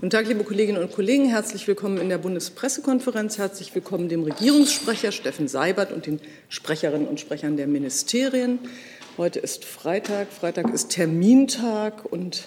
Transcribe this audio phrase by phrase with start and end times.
[0.00, 1.28] Guten Tag, liebe Kolleginnen und Kollegen.
[1.28, 3.36] Herzlich willkommen in der Bundespressekonferenz.
[3.36, 8.60] Herzlich willkommen dem Regierungssprecher Steffen Seibert und den Sprecherinnen und Sprechern der Ministerien.
[9.18, 10.32] Heute ist Freitag.
[10.32, 12.44] Freitag ist Termintag und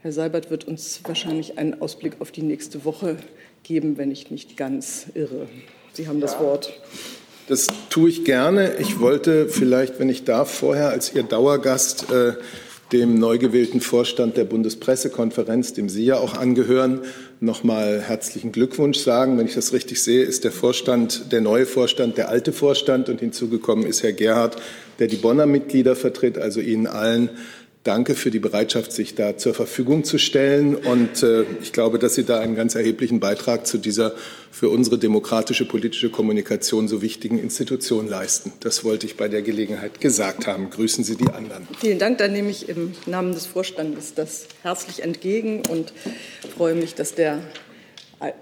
[0.00, 3.18] Herr Seibert wird uns wahrscheinlich einen Ausblick auf die nächste Woche
[3.62, 5.48] geben, wenn ich nicht ganz irre.
[5.92, 6.80] Sie haben das Wort.
[7.46, 8.76] Das tue ich gerne.
[8.76, 12.32] Ich wollte vielleicht, wenn ich darf, vorher als Ihr Dauergast äh,
[12.92, 17.00] dem neu gewählten Vorstand der Bundespressekonferenz, dem Sie ja auch angehören,
[17.40, 19.38] noch mal herzlichen Glückwunsch sagen.
[19.38, 23.20] Wenn ich das richtig sehe, ist der Vorstand, der neue Vorstand, der alte Vorstand und
[23.20, 24.56] hinzugekommen ist Herr Gerhard,
[24.98, 26.38] der die Bonner Mitglieder vertritt.
[26.38, 27.30] Also Ihnen allen
[27.86, 30.74] Danke für die Bereitschaft, sich da zur Verfügung zu stellen.
[30.74, 34.12] Und äh, ich glaube, dass Sie da einen ganz erheblichen Beitrag zu dieser
[34.50, 38.52] für unsere demokratische politische Kommunikation so wichtigen Institution leisten.
[38.58, 40.68] Das wollte ich bei der Gelegenheit gesagt haben.
[40.70, 41.68] Grüßen Sie die anderen.
[41.78, 42.18] Vielen Dank.
[42.18, 45.92] Dann nehme ich im Namen des Vorstandes das herzlich entgegen und
[46.56, 47.40] freue mich, dass der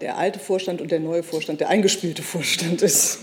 [0.01, 3.19] der alte Vorstand und der neue Vorstand der eingespielte Vorstand ist,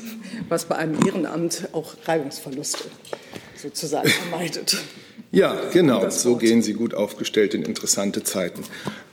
[0.49, 2.83] was bei einem Ehrenamt auch Reibungsverluste
[3.55, 4.77] sozusagen vermeidet.
[5.31, 6.09] Ja, genau.
[6.09, 8.63] So gehen Sie gut aufgestellt in interessante Zeiten.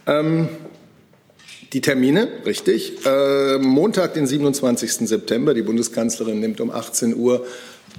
[0.06, 0.48] Ähm,
[1.72, 3.05] die Termine, richtig.
[3.06, 5.08] Äh, Montag, den 27.
[5.08, 5.55] September.
[5.55, 7.46] Die Bundeskanzlerin nimmt um 18 Uhr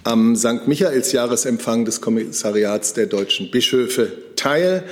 [0.03, 0.67] am St.
[0.67, 4.83] Michaels Jahresempfang des Kommissariats der deutschen Bischöfe teil.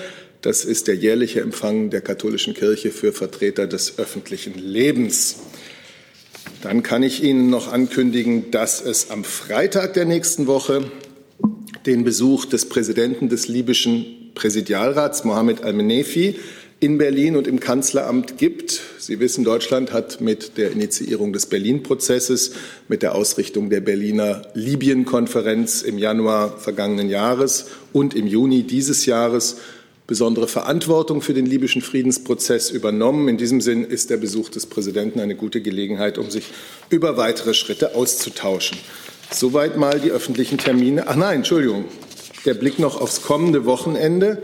[0.41, 5.37] Das ist der jährliche Empfang der katholischen Kirche für Vertreter des öffentlichen Lebens.
[6.61, 10.91] Dann kann ich Ihnen noch ankündigen, dass es am Freitag der nächsten Woche
[11.87, 16.35] den Besuch des Präsidenten des libyschen Präsidialrats, Mohamed Al-Menefi,
[16.79, 18.81] in Berlin und im Kanzleramt gibt.
[18.99, 22.51] Sie wissen, Deutschland hat mit der Initiierung des Berlin-Prozesses,
[22.87, 29.57] mit der Ausrichtung der Berliner Libyen-Konferenz im Januar vergangenen Jahres und im Juni dieses Jahres
[30.05, 33.27] besondere Verantwortung für den libyschen Friedensprozess übernommen.
[33.27, 36.45] In diesem Sinn ist der Besuch des Präsidenten eine gute Gelegenheit, um sich
[36.89, 38.77] über weitere Schritte auszutauschen.
[39.31, 41.07] Soweit mal die öffentlichen Termine.
[41.07, 41.85] Ach nein, Entschuldigung.
[42.45, 44.41] Der Blick noch aufs kommende Wochenende.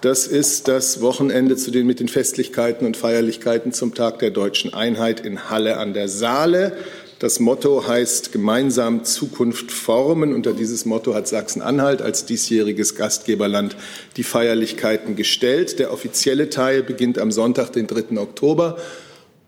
[0.00, 4.74] Das ist das Wochenende zu den mit den Festlichkeiten und Feierlichkeiten zum Tag der deutschen
[4.74, 6.76] Einheit in Halle an der Saale.
[7.18, 10.34] Das Motto heißt gemeinsam Zukunft formen.
[10.34, 13.76] Unter dieses Motto hat Sachsen-Anhalt als diesjähriges Gastgeberland
[14.18, 15.78] die Feierlichkeiten gestellt.
[15.78, 18.18] Der offizielle Teil beginnt am Sonntag, den 3.
[18.18, 18.76] Oktober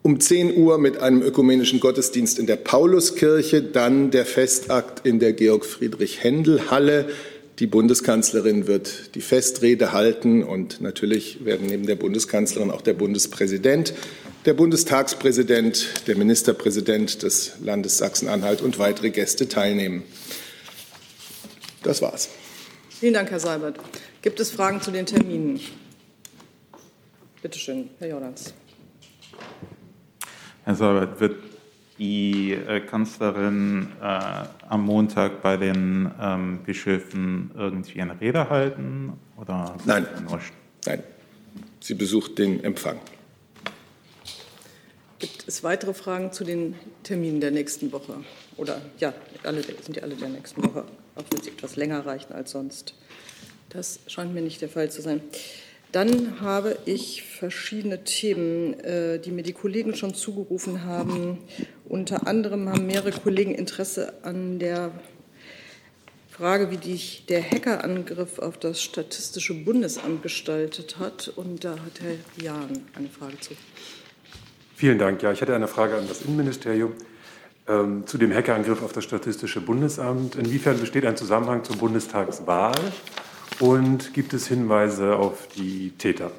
[0.03, 5.33] um 10 Uhr mit einem ökumenischen Gottesdienst in der Pauluskirche, dann der Festakt in der
[5.33, 7.11] Georg-Friedrich-Händel-Halle.
[7.59, 13.93] Die Bundeskanzlerin wird die Festrede halten und natürlich werden neben der Bundeskanzlerin auch der Bundespräsident,
[14.47, 20.05] der Bundestagspräsident, der Ministerpräsident des Landes Sachsen-Anhalt und weitere Gäste teilnehmen.
[21.83, 22.29] Das war's.
[23.01, 23.79] Vielen Dank, Herr Seibert.
[24.23, 25.61] Gibt es Fragen zu den Terminen?
[27.43, 28.55] Bitte schön, Herr Jordans.
[30.69, 31.37] Herr Seibert, wird
[31.99, 34.05] die äh, Kanzlerin äh,
[34.69, 39.15] am Montag bei den ähm, Bischöfen irgendwie eine Rede halten?
[39.39, 40.07] Oder Nein.
[40.85, 41.03] Nein.
[41.81, 42.99] Sie besucht den Empfang.
[45.19, 48.17] Gibt es weitere Fragen zu den Terminen der nächsten Woche?
[48.59, 49.15] Oder ja,
[49.45, 50.85] alle, sind ja alle der nächsten Woche,
[51.15, 52.93] auch wenn sie etwas länger reichen als sonst.
[53.71, 55.23] Das scheint mir nicht der Fall zu sein.
[55.93, 61.39] Dann habe ich verschiedene Themen, äh, die mir die Kollegen schon zugerufen haben.
[61.89, 64.91] Unter anderem haben mehrere Kollegen Interesse an der
[66.29, 71.33] Frage, wie die, der Hackerangriff auf das Statistische Bundesamt gestaltet hat.
[71.35, 73.55] Und da hat Herr Jahn eine Frage zu.
[74.77, 75.23] Vielen Dank.
[75.23, 76.93] Ja, ich hatte eine Frage an das Innenministerium
[77.67, 80.37] ähm, zu dem Hackerangriff auf das Statistische Bundesamt.
[80.37, 82.77] Inwiefern besteht ein Zusammenhang zur Bundestagswahl?
[83.61, 86.31] Und gibt es Hinweise auf die Täter?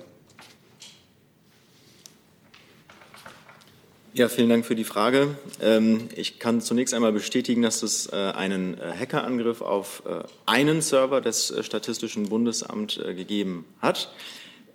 [4.13, 5.35] Ja, vielen Dank für die Frage.
[5.62, 10.81] Ähm, ich kann zunächst einmal bestätigen, dass es äh, einen äh, Hackerangriff auf äh, einen
[10.81, 14.13] Server des Statistischen Bundesamts gegeben hat.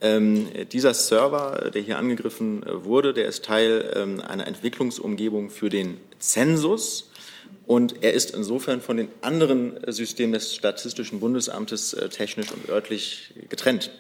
[0.03, 5.97] Ähm, dieser Server, der hier angegriffen wurde, der ist Teil ähm, einer Entwicklungsumgebung für den
[6.19, 7.11] Zensus.
[7.66, 13.32] Und er ist insofern von den anderen Systemen des Statistischen Bundesamtes äh, technisch und örtlich
[13.49, 13.90] getrennt.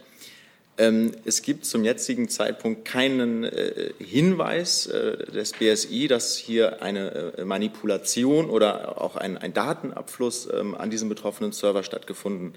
[0.76, 7.32] Ähm, es gibt zum jetzigen Zeitpunkt keinen äh, Hinweis äh, des BSI, dass hier eine
[7.44, 12.54] Manipulation oder auch ein, Datenabfluss ähm, an diesem betroffenen Server stattgefunden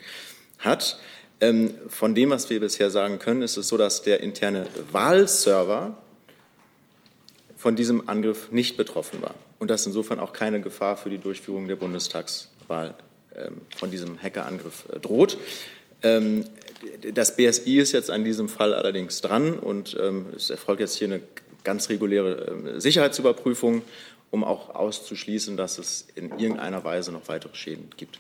[0.58, 1.00] hat.
[1.40, 5.96] Ähm, von dem, was wir bisher sagen können, ist es so, dass der interne Wahlserver
[7.56, 11.68] von diesem Angriff nicht betroffen war und dass insofern auch keine Gefahr für die Durchführung
[11.68, 12.96] der Bundestagswahl
[13.36, 15.38] ähm, von diesem Hackerangriff äh, droht.
[16.04, 16.46] Ähm,
[17.14, 21.08] das BSI ist jetzt an diesem Fall allerdings dran und ähm, es erfolgt jetzt hier
[21.08, 21.22] eine
[21.64, 23.82] ganz reguläre äh, Sicherheitsüberprüfung,
[24.32, 28.20] um auch auszuschließen, dass es in irgendeiner Weise noch weitere Schäden gibt.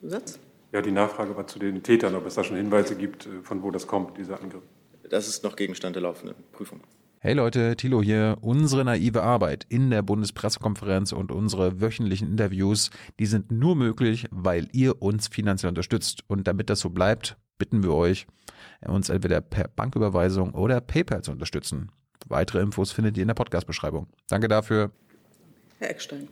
[0.00, 0.38] Zusatz?
[0.72, 3.62] Ja, die Nachfrage war zu den Tätern, ob es da schon Hinweise gibt, äh, von
[3.62, 4.62] wo das kommt, dieser Angriff.
[5.08, 6.80] Das ist noch Gegenstand der laufenden Prüfung.
[7.22, 8.38] Hey Leute, Thilo hier.
[8.40, 12.88] Unsere naive Arbeit in der Bundespressekonferenz und unsere wöchentlichen Interviews,
[13.18, 16.24] die sind nur möglich, weil ihr uns finanziell unterstützt.
[16.28, 18.26] Und damit das so bleibt, bitten wir euch,
[18.86, 21.92] uns entweder per Banküberweisung oder PayPal zu unterstützen.
[22.26, 24.06] Weitere Infos findet ihr in der Podcast-Beschreibung.
[24.30, 24.90] Danke dafür.
[25.78, 26.26] Herr Eckstein.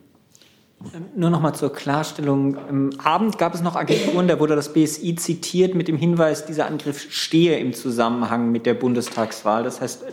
[0.95, 2.57] Ähm, nur noch mal zur Klarstellung.
[2.57, 6.67] Am Abend gab es noch Agenturen, da wurde das BSI zitiert mit dem Hinweis, dieser
[6.67, 9.65] Angriff stehe im Zusammenhang mit der Bundestagswahl.
[9.65, 10.05] Das heißt,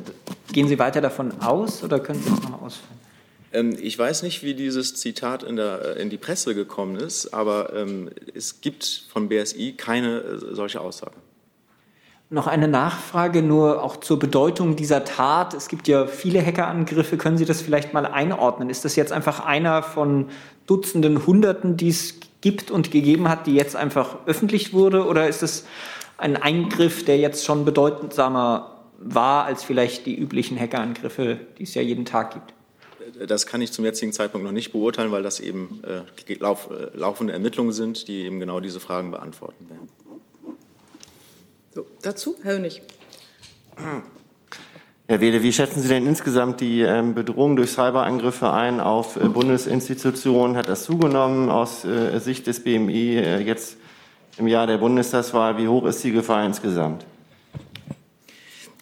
[0.51, 2.95] gehen Sie weiter davon aus oder können Sie das noch mal ausführen?
[3.53, 7.73] Ähm, ich weiß nicht, wie dieses Zitat in, der, in die Presse gekommen ist, aber
[7.73, 11.15] ähm, es gibt von BSI keine äh, solche Aussage.
[12.31, 15.53] Noch eine Nachfrage nur auch zur Bedeutung dieser Tat.
[15.53, 17.17] Es gibt ja viele Hackerangriffe.
[17.17, 18.71] Können Sie das vielleicht mal einordnen?
[18.71, 20.29] Ist das jetzt einfach einer von
[20.67, 25.05] Dutzenden, Hunderten, die es gibt und gegeben hat, die jetzt einfach öffentlich wurde?
[25.05, 25.65] Oder ist es
[26.17, 31.81] ein Eingriff, der jetzt schon bedeutsamer war als vielleicht die üblichen Hackerangriffe, die es ja
[31.81, 32.53] jeden Tag gibt?
[33.27, 36.97] Das kann ich zum jetzigen Zeitpunkt noch nicht beurteilen, weil das eben äh, lauf, äh,
[36.97, 39.89] laufende Ermittlungen sind, die eben genau diese Fragen beantworten werden.
[41.73, 42.81] So, dazu Herr Hönig.
[45.07, 49.27] Herr Wede, wie schätzen Sie denn insgesamt die ähm, Bedrohung durch Cyberangriffe ein auf äh,
[49.27, 50.57] Bundesinstitutionen?
[50.57, 53.77] Hat das zugenommen aus äh, Sicht des BMI äh, jetzt
[54.39, 55.59] im Jahr der Bundestagswahl?
[55.59, 57.05] Wie hoch ist die Gefahr insgesamt?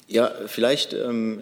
[0.07, 1.41] Ja, vielleicht ähm,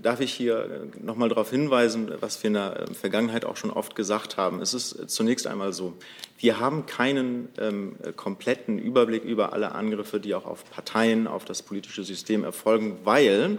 [0.00, 3.94] darf ich hier noch mal darauf hinweisen, was wir in der Vergangenheit auch schon oft
[3.94, 4.60] gesagt haben.
[4.60, 5.94] Es ist zunächst einmal so,
[6.38, 11.62] wir haben keinen ähm, kompletten Überblick über alle Angriffe, die auch auf Parteien, auf das
[11.62, 13.58] politische System erfolgen, weil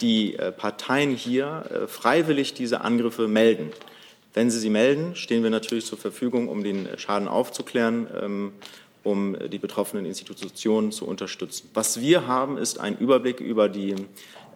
[0.00, 3.70] die äh, Parteien hier äh, freiwillig diese Angriffe melden.
[4.34, 8.52] Wenn sie sie melden, stehen wir natürlich zur Verfügung, um den Schaden aufzuklären, ähm,
[9.04, 11.68] um die betroffenen Institutionen zu unterstützen.
[11.74, 13.96] Was wir haben, ist ein Überblick über die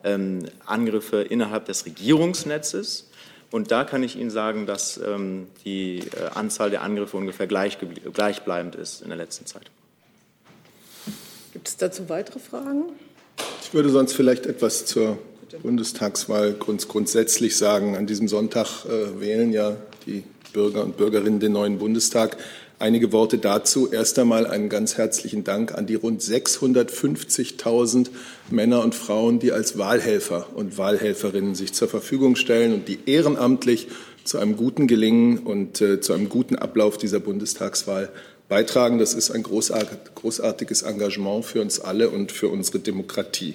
[0.06, 3.10] ähm, Angriffe innerhalb des Regierungsnetzes.
[3.50, 7.78] Und da kann ich Ihnen sagen, dass ähm, die äh, Anzahl der Angriffe ungefähr gleich,
[8.12, 9.70] gleichbleibend ist in der letzten Zeit.
[11.52, 12.84] Gibt es dazu weitere Fragen?
[13.62, 15.18] Ich würde sonst vielleicht etwas zur
[15.62, 17.96] Bundestagswahl grunds grundsätzlich sagen.
[17.96, 19.76] An diesem Sonntag äh, wählen ja
[20.06, 22.36] die Bürger und Bürgerinnen den neuen Bundestag.
[22.78, 23.90] Einige Worte dazu.
[23.90, 28.08] Erst einmal einen ganz herzlichen Dank an die rund 650.000
[28.50, 33.88] Männer und Frauen, die als Wahlhelfer und Wahlhelferinnen sich zur Verfügung stellen und die ehrenamtlich
[34.24, 38.10] zu einem guten Gelingen und äh, zu einem guten Ablauf dieser Bundestagswahl
[38.50, 38.98] beitragen.
[38.98, 43.54] Das ist ein großartiges Engagement für uns alle und für unsere Demokratie.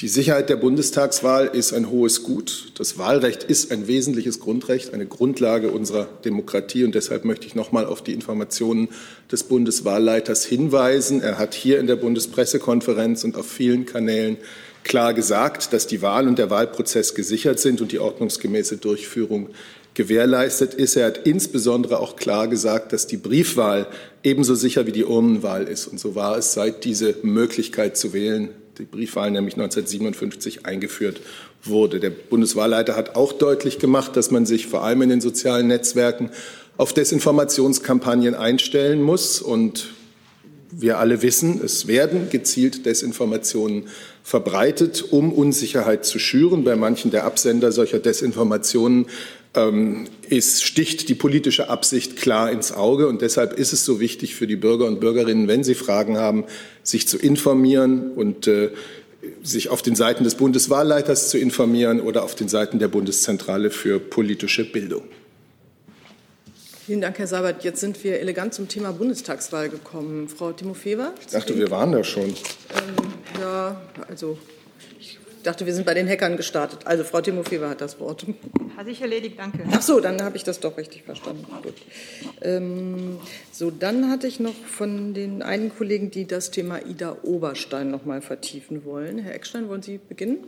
[0.00, 2.70] Die Sicherheit der Bundestagswahl ist ein hohes Gut.
[2.78, 6.84] Das Wahlrecht ist ein wesentliches Grundrecht, eine Grundlage unserer Demokratie.
[6.84, 8.90] Und deshalb möchte ich noch mal auf die Informationen
[9.32, 11.20] des Bundeswahlleiters hinweisen.
[11.20, 14.36] Er hat hier in der Bundespressekonferenz und auf vielen Kanälen
[14.84, 19.48] klar gesagt, dass die Wahl und der Wahlprozess gesichert sind und die ordnungsgemäße Durchführung
[19.94, 20.94] gewährleistet ist.
[20.94, 23.88] Er hat insbesondere auch klar gesagt, dass die Briefwahl
[24.22, 25.88] ebenso sicher wie die Urnenwahl ist.
[25.88, 31.20] Und so war es, seit diese Möglichkeit zu wählen die Briefwahl nämlich 1957 eingeführt
[31.64, 32.00] wurde.
[32.00, 36.30] Der Bundeswahlleiter hat auch deutlich gemacht, dass man sich vor allem in den sozialen Netzwerken
[36.76, 39.42] auf Desinformationskampagnen einstellen muss.
[39.42, 39.88] Und
[40.70, 43.88] wir alle wissen, es werden gezielt Desinformationen
[44.22, 46.62] verbreitet, um Unsicherheit zu schüren.
[46.62, 49.06] Bei manchen der Absender solcher Desinformationen
[50.28, 53.08] ist, sticht die politische Absicht klar ins Auge.
[53.08, 56.44] Und deshalb ist es so wichtig für die Bürger und Bürgerinnen, wenn sie Fragen haben,
[56.82, 58.70] sich zu informieren und äh,
[59.42, 63.98] sich auf den Seiten des Bundeswahlleiters zu informieren oder auf den Seiten der Bundeszentrale für
[63.98, 65.02] politische Bildung.
[66.86, 67.64] Vielen Dank, Herr Sabat.
[67.64, 70.28] Jetzt sind wir elegant zum Thema Bundestagswahl gekommen.
[70.28, 71.12] Frau Timofeva?
[71.20, 72.28] Ich dachte, wir waren da schon.
[72.28, 72.34] Ähm,
[73.40, 74.38] ja, also
[75.48, 76.80] dachte, wir sind bei den Hackern gestartet.
[76.84, 78.26] Also Frau Timofeva hat das Wort.
[78.76, 79.64] Hat sich erledigt, danke.
[79.72, 81.46] Ach so, dann habe ich das doch richtig verstanden.
[81.62, 81.74] Gut.
[82.42, 83.18] Ähm,
[83.50, 88.04] so, dann hatte ich noch von den einen Kollegen, die das Thema Ida Oberstein noch
[88.04, 89.18] mal vertiefen wollen.
[89.18, 90.38] Herr Eckstein, wollen Sie beginnen?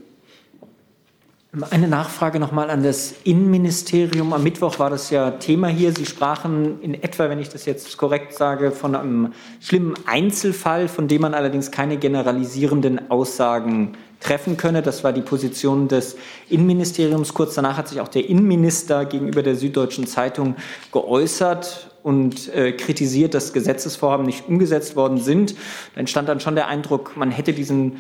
[1.70, 4.32] Eine Nachfrage nochmal an das Innenministerium.
[4.32, 5.92] Am Mittwoch war das ja Thema hier.
[5.92, 11.08] Sie sprachen in etwa, wenn ich das jetzt korrekt sage, von einem schlimmen Einzelfall, von
[11.08, 14.82] dem man allerdings keine generalisierenden Aussagen treffen könne.
[14.82, 16.16] Das war die Position des
[16.48, 17.34] Innenministeriums.
[17.34, 20.56] Kurz danach hat sich auch der Innenminister gegenüber der Süddeutschen Zeitung
[20.92, 25.54] geäußert und äh, kritisiert, dass Gesetzesvorhaben nicht umgesetzt worden sind.
[25.94, 27.96] Da entstand dann schon der Eindruck, man hätte diesen,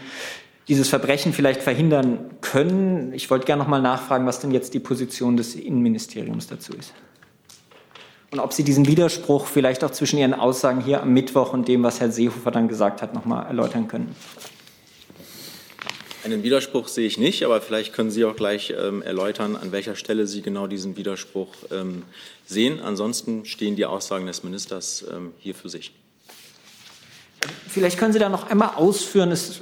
[0.68, 3.12] dieses Verbrechen vielleicht verhindern können.
[3.12, 6.94] Ich wollte gerne noch mal nachfragen, was denn jetzt die Position des Innenministeriums dazu ist.
[8.30, 11.82] Und ob Sie diesen Widerspruch vielleicht auch zwischen Ihren Aussagen hier am Mittwoch und dem,
[11.82, 14.14] was Herr Seehofer dann gesagt hat, noch mal erläutern können.
[16.32, 19.96] Einen Widerspruch sehe ich nicht, aber vielleicht können Sie auch gleich ähm, erläutern, an welcher
[19.96, 22.04] Stelle Sie genau diesen Widerspruch ähm,
[22.46, 22.78] sehen.
[22.78, 25.92] Ansonsten stehen die Aussagen des Ministers ähm, hier für sich.
[27.68, 29.32] Vielleicht können Sie da noch einmal ausführen.
[29.32, 29.60] Es,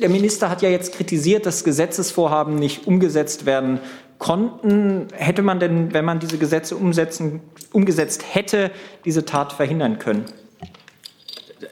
[0.00, 3.78] der Minister hat ja jetzt kritisiert, dass Gesetzesvorhaben nicht umgesetzt werden
[4.16, 5.08] konnten.
[5.12, 8.70] Hätte man denn, wenn man diese Gesetze umsetzen, umgesetzt hätte,
[9.04, 10.24] diese Tat verhindern können?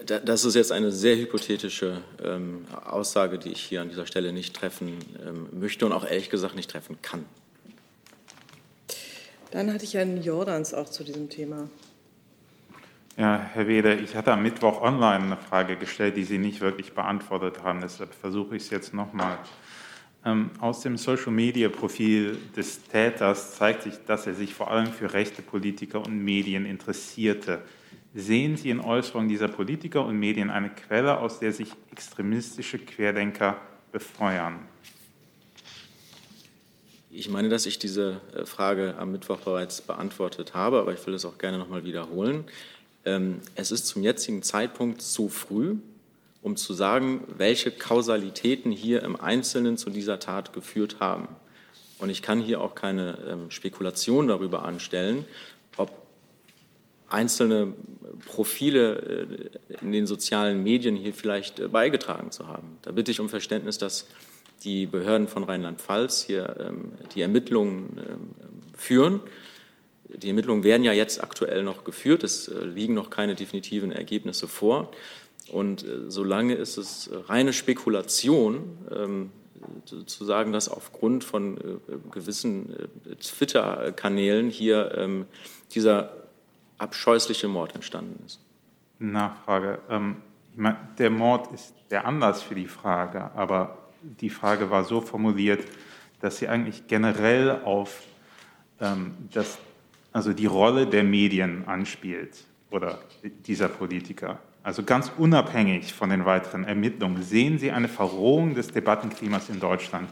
[0.06, 4.54] Das ist jetzt eine sehr hypothetische ähm, Aussage, die ich hier an dieser Stelle nicht
[4.54, 7.24] treffen ähm, möchte und auch ehrlich gesagt nicht treffen kann.
[9.50, 11.68] Dann hatte ich Herrn Jordans auch zu diesem Thema.
[13.16, 16.92] Ja, Herr Wede, ich hatte am Mittwoch online eine Frage gestellt, die Sie nicht wirklich
[16.92, 17.80] beantwortet haben.
[17.80, 19.38] Deshalb versuche ich es jetzt nochmal.
[20.24, 25.42] Ähm, aus dem Social-Media-Profil des Täters zeigt sich, dass er sich vor allem für rechte
[25.42, 27.60] Politiker und Medien interessierte.
[28.14, 33.60] Sehen Sie in Äußerungen dieser Politiker und Medien eine Quelle, aus der sich extremistische Querdenker
[33.92, 34.58] befeuern?
[37.12, 41.14] Ich meine, dass ich diese äh, Frage am Mittwoch bereits beantwortet habe, aber ich will
[41.14, 42.44] es auch gerne noch mal wiederholen.
[43.04, 45.76] Ähm, es ist zum jetzigen Zeitpunkt zu früh,
[46.42, 51.28] um zu sagen, welche Kausalitäten hier im Einzelnen zu dieser Tat geführt haben.
[51.98, 55.24] Und ich kann hier auch keine ähm, Spekulation darüber anstellen,
[55.76, 55.90] ob
[57.10, 57.74] einzelne
[58.20, 59.28] Profile
[59.70, 62.78] äh, in den sozialen Medien hier vielleicht äh, beigetragen zu haben.
[62.82, 64.06] Da bitte ich um Verständnis, dass
[64.62, 68.30] die Behörden von Rheinland-Pfalz hier ähm, die Ermittlungen ähm,
[68.76, 69.20] führen.
[70.08, 72.24] Die Ermittlungen werden ja jetzt aktuell noch geführt.
[72.24, 74.90] Es äh, liegen noch keine definitiven Ergebnisse vor.
[75.50, 79.30] Und solange ist es reine Spekulation, ähm,
[80.06, 81.58] zu sagen, dass aufgrund von
[82.12, 82.72] gewissen
[83.20, 85.26] Twitter-Kanälen hier
[85.74, 86.12] dieser
[86.80, 88.40] abscheußliche Mord entstanden ist.
[88.98, 89.78] Nachfrage.
[89.88, 90.16] Ähm,
[90.98, 95.64] der Mord ist der Anlass für die Frage, aber die Frage war so formuliert,
[96.20, 98.02] dass sie eigentlich generell auf
[98.80, 99.58] ähm, das,
[100.12, 102.98] also die Rolle der Medien anspielt oder
[103.46, 104.38] dieser Politiker.
[104.62, 110.08] Also ganz unabhängig von den weiteren Ermittlungen sehen Sie eine Verrohung des Debattenklimas in Deutschland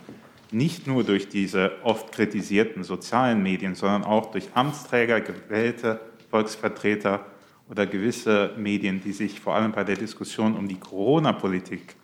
[0.51, 7.27] nicht nur durch diese oft kritisierten sozialen Medien, sondern auch durch Amtsträger, gewählte Volksvertreter
[7.69, 11.97] oder gewisse Medien, die sich vor allem bei der Diskussion um die Corona-Politik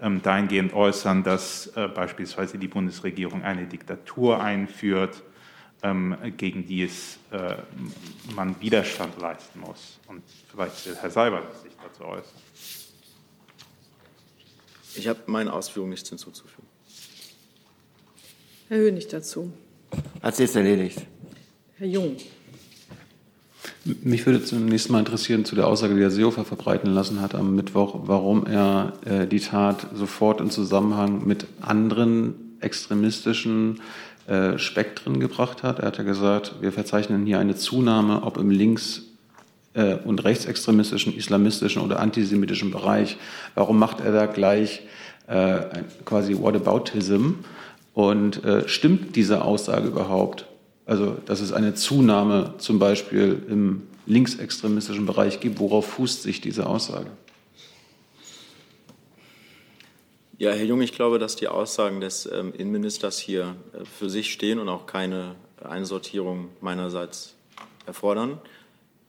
[0.00, 5.22] ähm, dahingehend äußern, dass äh, beispielsweise die Bundesregierung eine Diktatur einführt,
[5.82, 7.56] ähm, gegen die es äh,
[8.34, 9.98] man Widerstand leisten muss.
[10.06, 12.40] Und vielleicht will Herr Seibert sich dazu äußern.
[14.96, 16.66] Ich habe meinen Ausführungen nichts hinzuzufügen.
[18.68, 19.52] Herr Hönig dazu.
[20.22, 21.06] Hat sich jetzt erledigt.
[21.76, 22.16] Herr Jung.
[24.02, 27.56] Mich würde zunächst mal interessieren zu der Aussage, die Herr Seehofer verbreiten lassen hat am
[27.56, 33.80] Mittwoch, warum er äh, die Tat sofort in Zusammenhang mit anderen extremistischen
[34.26, 35.78] äh, Spektren gebracht hat.
[35.78, 39.04] Er hat ja gesagt, wir verzeichnen hier eine Zunahme, ob im links-
[39.72, 43.16] äh, und rechtsextremistischen, islamistischen oder antisemitischen Bereich.
[43.54, 44.82] Warum macht er da gleich
[45.28, 45.60] äh,
[46.04, 47.36] quasi Whataboutism?
[47.94, 50.46] Und äh, stimmt diese Aussage überhaupt?
[50.88, 55.60] Also, dass es eine Zunahme zum Beispiel im linksextremistischen Bereich gibt.
[55.60, 57.10] Worauf fußt sich diese Aussage?
[60.38, 64.32] Ja, Herr Jung, ich glaube, dass die Aussagen des ähm, Innenministers hier äh, für sich
[64.32, 67.34] stehen und auch keine Einsortierung meinerseits
[67.84, 68.40] erfordern.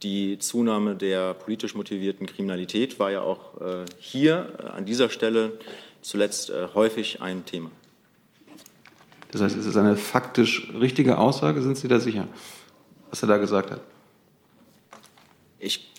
[0.04, 5.58] Die Zunahme der politisch motivierten Kriminalität war ja auch äh, hier äh, an dieser Stelle
[6.02, 7.72] zuletzt äh, häufig ein Thema.
[9.32, 12.28] Das heißt, es ist eine faktisch richtige Aussage, sind Sie da sicher,
[13.10, 13.82] was er da gesagt hat?
[15.60, 15.92] Ich,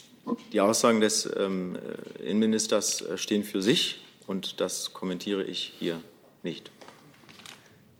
[0.53, 1.79] die Aussagen des ähm,
[2.19, 6.01] Innenministers äh, stehen für sich und das kommentiere ich hier
[6.43, 6.71] nicht.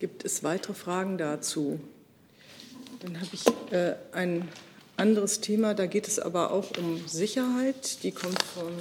[0.01, 1.79] Gibt es weitere Fragen dazu?
[3.01, 4.49] Dann habe ich äh, ein
[4.97, 8.03] anderes Thema, da geht es aber auch um Sicherheit.
[8.03, 8.73] Die kommt von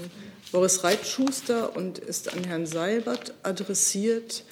[0.52, 4.44] Boris Reitschuster und ist an Herrn Seibert adressiert.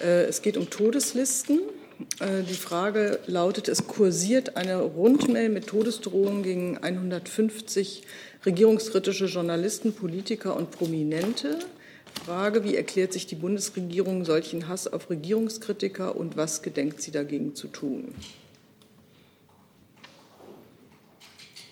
[0.00, 1.60] Äh, es geht um Todeslisten.
[2.20, 8.02] Äh, die Frage lautet, es kursiert eine Rundmail mit Todesdrohungen gegen 150
[8.44, 11.58] regierungskritische Journalisten, Politiker und Prominente.
[12.24, 17.54] Frage, wie erklärt sich die Bundesregierung solchen Hass auf Regierungskritiker und was gedenkt sie dagegen
[17.54, 18.14] zu tun?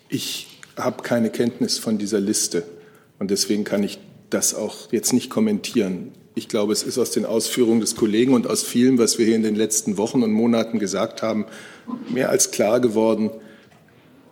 [0.09, 2.63] Ich habe keine Kenntnis von dieser Liste
[3.19, 3.99] und deswegen kann ich
[4.33, 6.11] das auch jetzt nicht kommentieren.
[6.35, 9.35] Ich glaube, es ist aus den Ausführungen des Kollegen und aus vielem, was wir hier
[9.35, 11.45] in den letzten Wochen und Monaten gesagt haben,
[12.09, 13.29] mehr als klar geworden,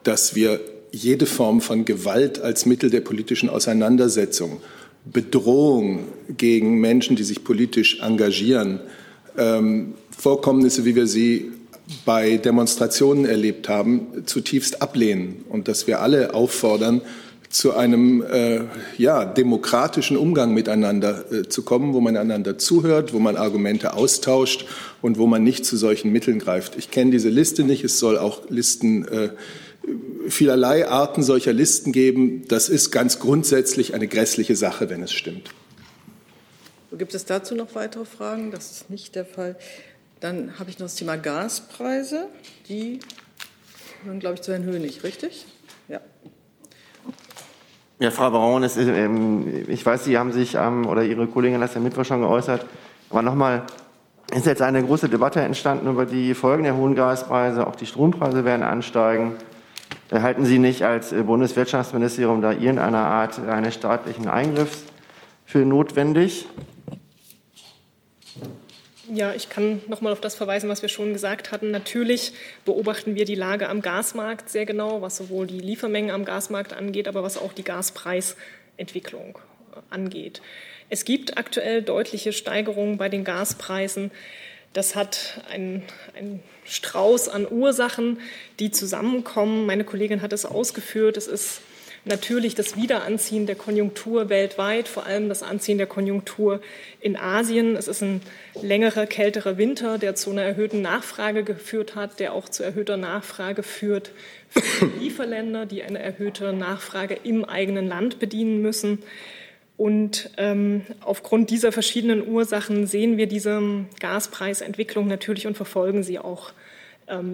[0.04, 0.60] dass wir
[0.92, 4.62] jede Form von Gewalt als Mittel der politischen Auseinandersetzung,
[5.06, 6.06] Bedrohung
[6.38, 8.80] gegen Menschen, die sich politisch engagieren,
[9.38, 11.52] ähm, Vorkommnisse, wie wir sie
[12.06, 17.02] bei Demonstrationen erlebt haben, zutiefst ablehnen und dass wir alle auffordern,
[17.52, 18.62] zu einem äh,
[18.98, 24.66] ja, demokratischen Umgang miteinander äh, zu kommen, wo man einander zuhört, wo man Argumente austauscht
[25.02, 26.78] und wo man nicht zu solchen Mitteln greift.
[26.78, 27.84] Ich kenne diese Liste nicht.
[27.84, 29.30] Es soll auch Listen, äh,
[30.28, 32.48] vielerlei Arten solcher Listen geben.
[32.48, 35.50] Das ist ganz grundsätzlich eine grässliche Sache, wenn es stimmt.
[36.98, 38.52] Gibt es dazu noch weitere Fragen?
[38.52, 39.56] Das ist nicht der Fall.
[40.20, 42.28] Dann habe ich noch das Thema Gaspreise.
[42.70, 43.00] Die
[44.02, 45.46] gehören, glaube ich, zu Herrn Hönig, richtig?
[45.88, 46.00] Ja.
[48.02, 51.76] Ja, Frau Baron, ist, ähm, ich weiß, Sie haben sich ähm, oder Ihre Kollegin hat
[51.76, 52.66] ja Mittwoch schon geäußert,
[53.12, 53.62] aber nochmal,
[54.34, 58.44] ist jetzt eine große Debatte entstanden über die Folgen der hohen Gaspreise, auch die Strompreise
[58.44, 59.36] werden ansteigen.
[60.12, 64.84] Halten Sie nicht als äh, Bundeswirtschaftsministerium da irgendeiner Art eines staatlichen Eingriffs
[65.46, 66.48] für notwendig?
[69.14, 71.70] Ja, ich kann noch mal auf das verweisen, was wir schon gesagt hatten.
[71.70, 72.32] Natürlich
[72.64, 77.10] beobachten wir die Lage am Gasmarkt sehr genau, was sowohl die Liefermengen am Gasmarkt angeht,
[77.10, 79.38] aber was auch die Gaspreisentwicklung
[79.74, 80.42] äh, angeht.
[80.90, 84.12] Es gibt aktuell deutliche Steigerungen bei den Gaspreisen.
[84.72, 85.84] Das hat einen,
[86.18, 88.22] einen Strauß an Ursachen,
[88.60, 89.66] die zusammenkommen.
[89.66, 91.18] Meine Kollegin hat es ausgeführt.
[91.18, 91.60] Es ist
[92.06, 96.62] natürlich das Wiederanziehen der Konjunktur weltweit, vor allem das Anziehen der Konjunktur
[97.00, 97.76] in Asien.
[97.76, 98.22] Es ist ein
[98.62, 103.64] längerer, kälterer Winter, der zu einer erhöhten Nachfrage geführt hat, der auch zu erhöhter Nachfrage
[103.64, 104.12] führt
[104.50, 109.00] für Lieferländer, die eine erhöhte Nachfrage im eigenen Land bedienen müssen.
[109.78, 113.62] Und ähm, aufgrund dieser verschiedenen Ursachen sehen wir diese
[114.00, 116.54] Gaspreisentwicklung natürlich und verfolgen sie auch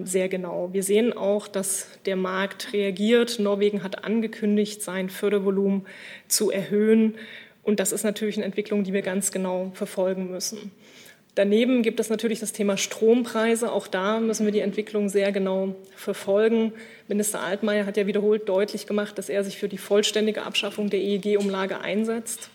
[0.04, 0.70] sehr genau.
[0.72, 3.38] Wir sehen auch, dass der Markt reagiert.
[3.38, 5.86] Norwegen hat angekündigt, sein Fördervolumen
[6.26, 7.14] zu erhöhen.
[7.62, 10.72] Und das ist natürlich eine Entwicklung, die wir ganz genau verfolgen müssen.
[11.38, 13.70] Daneben gibt es natürlich das Thema Strompreise.
[13.70, 16.72] Auch da müssen wir die Entwicklung sehr genau verfolgen.
[17.06, 20.98] Minister Altmaier hat ja wiederholt deutlich gemacht, dass er sich für die vollständige Abschaffung der
[20.98, 22.50] EEG-Umlage einsetzt,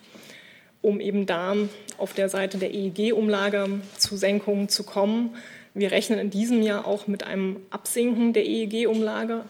[0.82, 1.56] um eben da
[1.98, 5.34] auf der Seite der EEG-Umlage zu Senkungen zu kommen.
[5.74, 9.44] Wir rechnen in diesem Jahr auch mit einem Absinken der EEG-Umlage,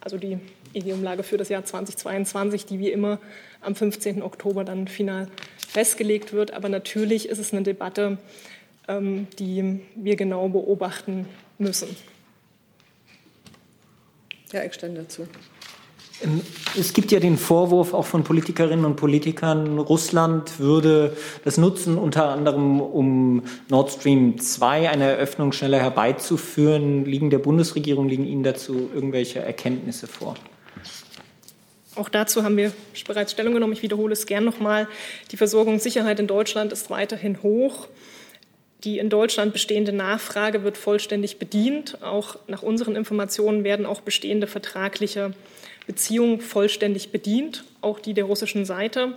[0.00, 0.38] also die
[0.74, 3.18] EEG-Umlage für das Jahr 2022, die wie immer
[3.62, 4.22] am 15.
[4.22, 5.28] Oktober dann final
[5.68, 6.52] festgelegt wird.
[6.52, 8.18] Aber natürlich ist es eine Debatte,
[8.88, 11.26] ähm, die wir genau beobachten
[11.58, 11.96] müssen.
[14.52, 15.26] Herr Eckstein dazu.
[16.22, 16.40] Ähm,
[16.78, 22.28] es gibt ja den Vorwurf auch von Politikerinnen und Politikern, Russland würde das nutzen, unter
[22.28, 27.04] anderem um Nord Stream 2 eine Eröffnung schneller herbeizuführen.
[27.04, 30.34] Liegen der Bundesregierung, liegen Ihnen dazu irgendwelche Erkenntnisse vor?
[31.96, 32.72] Auch dazu haben wir
[33.06, 33.72] bereits Stellung genommen.
[33.72, 34.86] Ich wiederhole es gern nochmal.
[35.32, 37.88] Die Versorgungssicherheit in Deutschland ist weiterhin hoch.
[38.84, 42.02] Die in Deutschland bestehende Nachfrage wird vollständig bedient.
[42.02, 45.32] Auch nach unseren Informationen werden auch bestehende vertragliche
[45.86, 49.16] Beziehungen vollständig bedient, auch die der russischen Seite.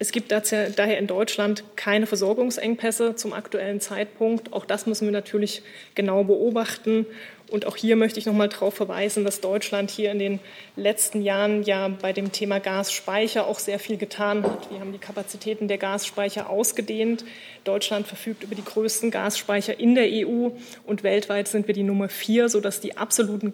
[0.00, 4.52] Es gibt daher in Deutschland keine Versorgungsengpässe zum aktuellen Zeitpunkt.
[4.52, 5.62] Auch das müssen wir natürlich
[5.96, 7.04] genau beobachten.
[7.50, 10.38] Und auch hier möchte ich noch mal darauf verweisen, dass Deutschland hier in den
[10.76, 14.70] letzten Jahren ja bei dem Thema Gasspeicher auch sehr viel getan hat.
[14.70, 17.24] Wir haben die Kapazitäten der Gasspeicher ausgedehnt.
[17.64, 20.50] Deutschland verfügt über die größten Gasspeicher in der EU
[20.86, 23.50] und weltweit sind wir die Nummer vier, sodass die absoluten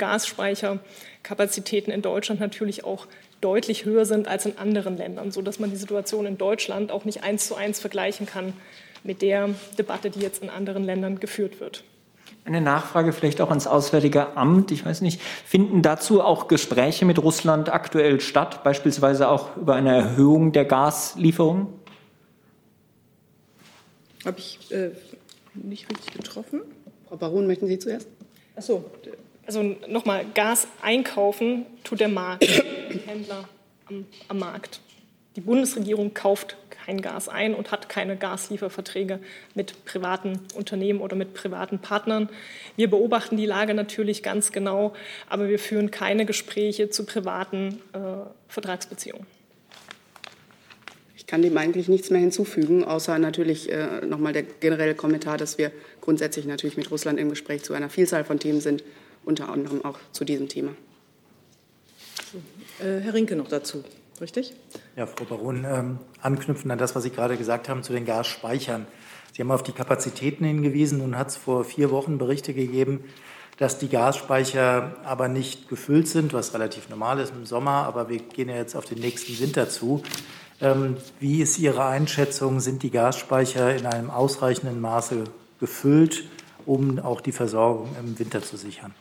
[1.24, 3.06] Gasspeicherkapazitäten in Deutschland natürlich auch
[3.40, 7.24] deutlich höher sind als in anderen Ländern, sodass man die Situation in Deutschland auch nicht
[7.24, 8.52] eins zu eins vergleichen kann
[9.02, 11.82] mit der Debatte, die jetzt in anderen Ländern geführt wird.
[12.46, 14.70] Eine Nachfrage vielleicht auch ans Auswärtige Amt.
[14.70, 19.94] Ich weiß nicht, finden dazu auch Gespräche mit Russland aktuell statt, beispielsweise auch über eine
[19.94, 21.68] Erhöhung der Gaslieferungen?
[24.24, 24.90] Habe ich äh,
[25.54, 26.62] nicht richtig getroffen?
[27.08, 28.08] Frau Baron, möchten Sie zuerst?
[28.56, 28.84] Ach so.
[29.46, 33.48] Also nochmal, Gas einkaufen tut der Markt, der Händler
[33.86, 34.80] am, am Markt.
[35.36, 39.18] Die Bundesregierung kauft kein Gas ein und hat keine Gaslieferverträge
[39.54, 42.28] mit privaten Unternehmen oder mit privaten Partnern.
[42.76, 44.94] Wir beobachten die Lage natürlich ganz genau,
[45.28, 47.98] aber wir führen keine Gespräche zu privaten äh,
[48.48, 49.26] Vertragsbeziehungen.
[51.16, 55.56] Ich kann dem eigentlich nichts mehr hinzufügen, außer natürlich äh, nochmal der generelle Kommentar, dass
[55.56, 58.84] wir grundsätzlich natürlich mit Russland im Gespräch zu einer Vielzahl von Themen sind,
[59.24, 60.72] unter anderem auch zu diesem Thema.
[62.80, 63.84] Äh, Herr Rinke noch dazu,
[64.20, 64.54] richtig?
[64.96, 68.86] Ja, Frau Baron, ähm, anknüpfend an das, was Sie gerade gesagt haben zu den Gasspeichern.
[69.32, 70.98] Sie haben auf die Kapazitäten hingewiesen.
[70.98, 73.04] Nun hat es vor vier Wochen Berichte gegeben,
[73.58, 77.84] dass die Gasspeicher aber nicht gefüllt sind, was relativ normal ist im Sommer.
[77.84, 80.02] Aber wir gehen ja jetzt auf den nächsten Winter zu.
[80.60, 82.60] Ähm, wie ist Ihre Einschätzung?
[82.60, 85.24] Sind die Gasspeicher in einem ausreichenden Maße
[85.58, 86.24] gefüllt,
[86.64, 88.94] um auch die Versorgung im Winter zu sichern?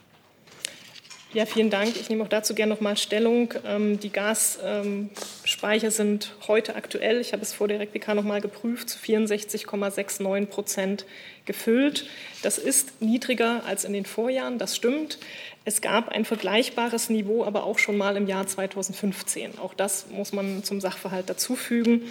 [1.33, 1.95] Ja, vielen Dank.
[1.95, 3.55] Ich nehme auch dazu gerne noch mal Stellung.
[3.65, 8.91] Ähm, die Gasspeicher sind heute aktuell, ich habe es vor der Replika noch mal geprüft,
[8.91, 11.05] zu 64,69 Prozent
[11.45, 12.05] gefüllt.
[12.43, 15.17] Das ist niedriger als in den Vorjahren, das stimmt.
[15.65, 19.57] Es gab ein vergleichbares Niveau, aber auch schon mal im Jahr 2015.
[19.57, 22.03] Auch das muss man zum Sachverhalt dazufügen.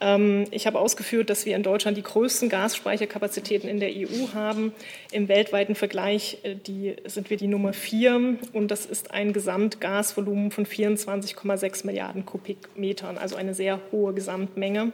[0.00, 4.72] Ähm, ich habe ausgeführt, dass wir in Deutschland die größten Gasspeicherkapazitäten in der EU haben.
[5.12, 10.50] Im weltweiten Vergleich äh, die, sind wir die Nummer vier und das ist ein Gesamtgasvolumen
[10.50, 14.92] von 24,6 Milliarden Kubikmetern, also eine sehr hohe Gesamtmenge.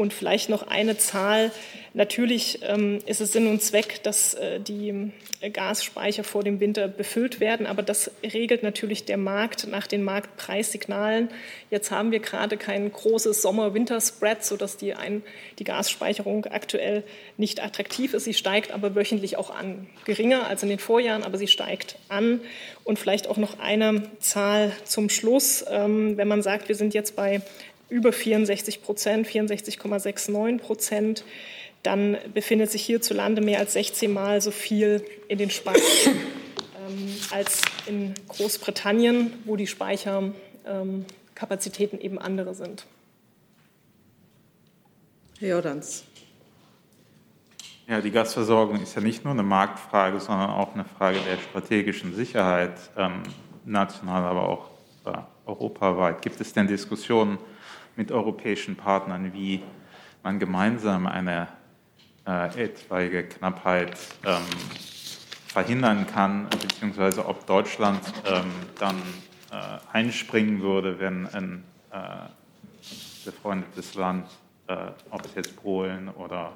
[0.00, 1.52] Und vielleicht noch eine Zahl.
[1.92, 5.12] Natürlich ähm, ist es Sinn und Zweck, dass äh, die
[5.52, 11.28] Gasspeicher vor dem Winter befüllt werden, aber das regelt natürlich der Markt nach den Marktpreissignalen.
[11.70, 15.22] Jetzt haben wir gerade kein großes Sommer-Winter-Spread, sodass die, ein,
[15.58, 17.02] die Gasspeicherung aktuell
[17.36, 18.24] nicht attraktiv ist.
[18.24, 19.86] Sie steigt aber wöchentlich auch an.
[20.04, 22.40] Geringer als in den Vorjahren, aber sie steigt an.
[22.84, 25.64] Und vielleicht auch noch eine Zahl zum Schluss.
[25.68, 27.42] Ähm, wenn man sagt, wir sind jetzt bei
[27.90, 31.24] über 64 Prozent, 64,69 Prozent,
[31.82, 36.14] dann befindet sich hierzulande mehr als 16 Mal so viel in den Speichern
[36.88, 42.86] ähm, als in Großbritannien, wo die Speicherkapazitäten ähm, eben andere sind.
[45.38, 46.04] Herr Jordans.
[47.88, 52.14] Ja, die Gasversorgung ist ja nicht nur eine Marktfrage, sondern auch eine Frage der strategischen
[52.14, 53.22] Sicherheit, ähm,
[53.64, 54.70] national, aber auch
[55.06, 55.12] äh,
[55.46, 56.22] europaweit.
[56.22, 57.38] Gibt es denn Diskussionen
[57.96, 59.62] mit europäischen Partnern, wie
[60.22, 61.48] man gemeinsam eine
[62.26, 64.42] äh, etwaige Knappheit ähm,
[65.46, 68.96] verhindern kann, beziehungsweise ob Deutschland ähm, dann
[69.50, 72.28] äh, einspringen würde, wenn ein äh,
[73.24, 74.26] befreundetes Land,
[74.68, 74.76] äh,
[75.10, 76.52] ob es jetzt Polen oder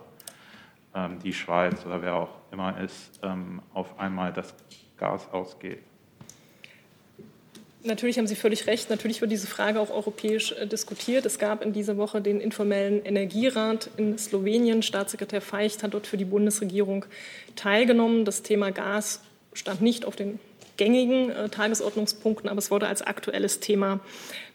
[0.95, 4.55] ähm, die Schweiz oder wer auch immer ist, ähm, auf einmal das
[4.97, 5.83] Gas ausgeht.
[7.87, 8.89] Natürlich haben Sie völlig recht.
[8.89, 11.27] Natürlich wird diese Frage auch europäisch äh, diskutiert.
[11.27, 14.83] Es gab in dieser Woche den informellen Energierat in Slowenien.
[14.83, 17.05] Staatssekretär Feicht hat dort für die Bundesregierung
[17.57, 18.25] teilgenommen.
[18.25, 19.21] Das Thema Gas
[19.53, 20.41] stand nicht auf den
[20.79, 24.01] gängigen äh, Tagesordnungspunkten, aber es wurde als aktuelles Thema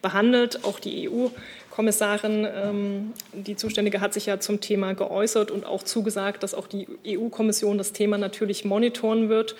[0.01, 0.63] behandelt.
[0.63, 6.41] Auch die EU-Kommissarin, ähm, die Zuständige, hat sich ja zum Thema geäußert und auch zugesagt,
[6.41, 9.55] dass auch die EU-Kommission das Thema natürlich monitoren wird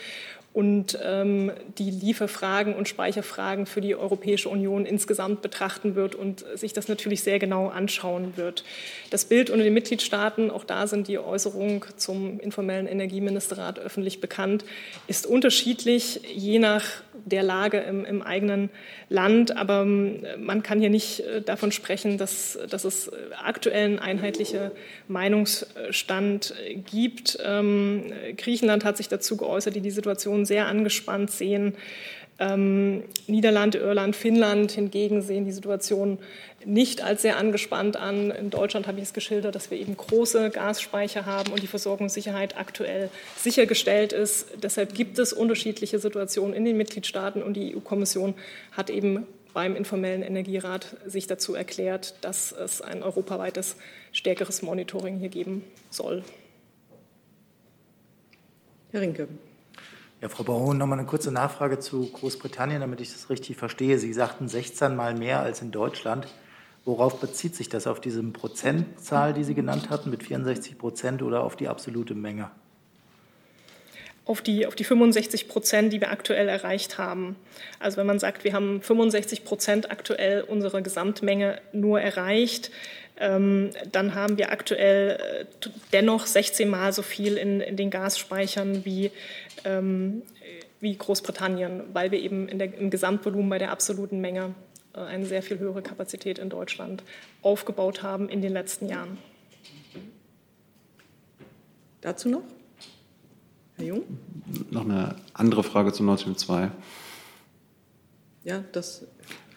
[0.60, 6.74] und ähm, die Lieferfragen und Speicherfragen für die Europäische Union insgesamt betrachten wird und sich
[6.74, 8.66] das natürlich sehr genau anschauen wird.
[9.10, 14.66] Das Bild unter den Mitgliedstaaten, auch da sind die Äußerungen zum informellen Energieministerrat öffentlich bekannt,
[15.08, 16.84] ist unterschiedlich, je nach
[17.30, 18.70] der Lage im, im eigenen
[19.10, 19.56] Land.
[19.56, 23.12] Aber ähm, man kann hier nicht äh, davon sprechen, dass, dass es
[23.44, 24.72] aktuell einen einheitlichen
[25.08, 26.54] Meinungsstand
[26.92, 27.38] gibt.
[27.44, 31.76] Ähm, Griechenland hat sich dazu geäußert, die die Situation sehr angespannt sehen.
[32.40, 36.20] Ähm, Niederlande, Irland, Finnland hingegen sehen die Situation
[36.66, 38.32] nicht als sehr angespannt an.
[38.32, 42.58] In Deutschland habe ich es geschildert, dass wir eben große Gasspeicher haben und die Versorgungssicherheit
[42.58, 44.48] aktuell sichergestellt ist.
[44.64, 48.36] Deshalb gibt es unterschiedliche Situationen in den Mitgliedstaaten und die EU-Kommission
[48.72, 53.76] hat eben beim informellen Energierat sich dazu erklärt, dass es ein europaweites
[54.12, 56.24] stärkeres Monitoring hier geben soll.
[58.92, 59.28] Herr Rinke.
[60.22, 63.98] Ja, Frau Baron, noch mal eine kurze Nachfrage zu Großbritannien, damit ich das richtig verstehe.
[64.00, 66.28] Sie sagten 16 Mal mehr als in Deutschland.
[66.84, 67.88] Worauf bezieht sich das?
[67.88, 72.52] Auf diese Prozentzahl, die Sie genannt hatten, mit 64 Prozent oder auf die absolute Menge?
[74.26, 77.38] Auf die, auf die 65 Prozent, die wir aktuell erreicht haben.
[77.80, 82.72] Also wenn man sagt, wir haben 65 Prozent aktuell unserer Gesamtmenge nur erreicht,
[83.20, 89.12] dann haben wir aktuell äh, dennoch 16 Mal so viel in, in den Gasspeichern wie,
[89.66, 90.22] ähm,
[90.80, 94.56] wie Großbritannien, weil wir eben der, im Gesamtvolumen bei der absoluten Menge
[94.94, 97.04] äh, eine sehr viel höhere Kapazität in Deutschland
[97.42, 99.18] aufgebaut haben in den letzten Jahren.
[102.00, 102.44] Dazu noch?
[103.76, 104.04] Herr Jung?
[104.72, 106.72] Noch eine andere Frage zu Nord Stream 2.
[108.50, 109.04] Ja, das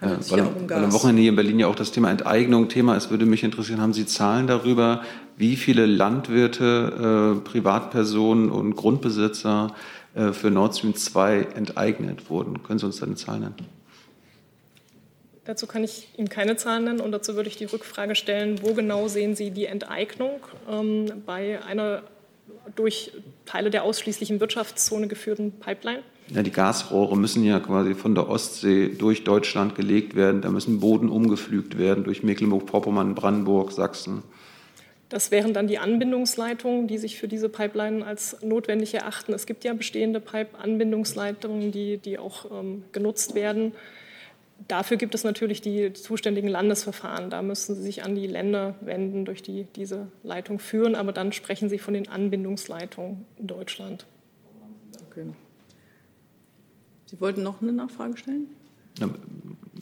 [0.03, 2.95] äh, weil, um weil, am Wochenende hier in Berlin ja auch das Thema Enteignung Thema
[2.95, 5.03] ist, würde mich interessieren, haben Sie Zahlen darüber,
[5.39, 9.75] wie viele Landwirte, äh, Privatpersonen und Grundbesitzer
[10.15, 12.63] äh, für Nord Stream 2 enteignet wurden?
[12.63, 13.55] Können Sie uns da eine Zahl nennen?
[15.47, 18.75] Dazu kann ich Ihnen keine Zahlen nennen und dazu würde ich die Rückfrage stellen, wo
[18.75, 22.03] genau sehen Sie die Enteignung ähm, bei einer
[22.77, 23.13] durch
[23.47, 26.03] Teile der ausschließlichen Wirtschaftszone geführten Pipeline?
[26.35, 30.41] Ja, die Gasrohre müssen ja quasi von der Ostsee durch Deutschland gelegt werden.
[30.41, 34.23] Da müssen Boden umgepflügt werden durch Mecklenburg-Vorpommern, Brandenburg, Sachsen.
[35.11, 39.35] Das wären dann die Anbindungsleitungen, die sich für diese Pipeline als notwendig erachten.
[39.35, 43.73] Es gibt ja bestehende Pipe-Anbindungsleitungen, die, die auch ähm, genutzt werden.
[44.69, 47.29] Dafür gibt es natürlich die zuständigen Landesverfahren.
[47.29, 50.95] Da müssen Sie sich an die Länder wenden, durch die diese Leitung führen.
[50.95, 54.07] Aber dann sprechen Sie von den Anbindungsleitungen in Deutschland.
[55.11, 55.27] Okay.
[57.13, 58.47] Sie wollten noch eine Nachfrage stellen?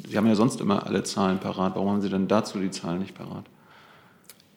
[0.08, 1.76] Sie haben ja sonst immer alle Zahlen parat.
[1.76, 3.44] Warum haben Sie denn dazu die Zahlen nicht parat?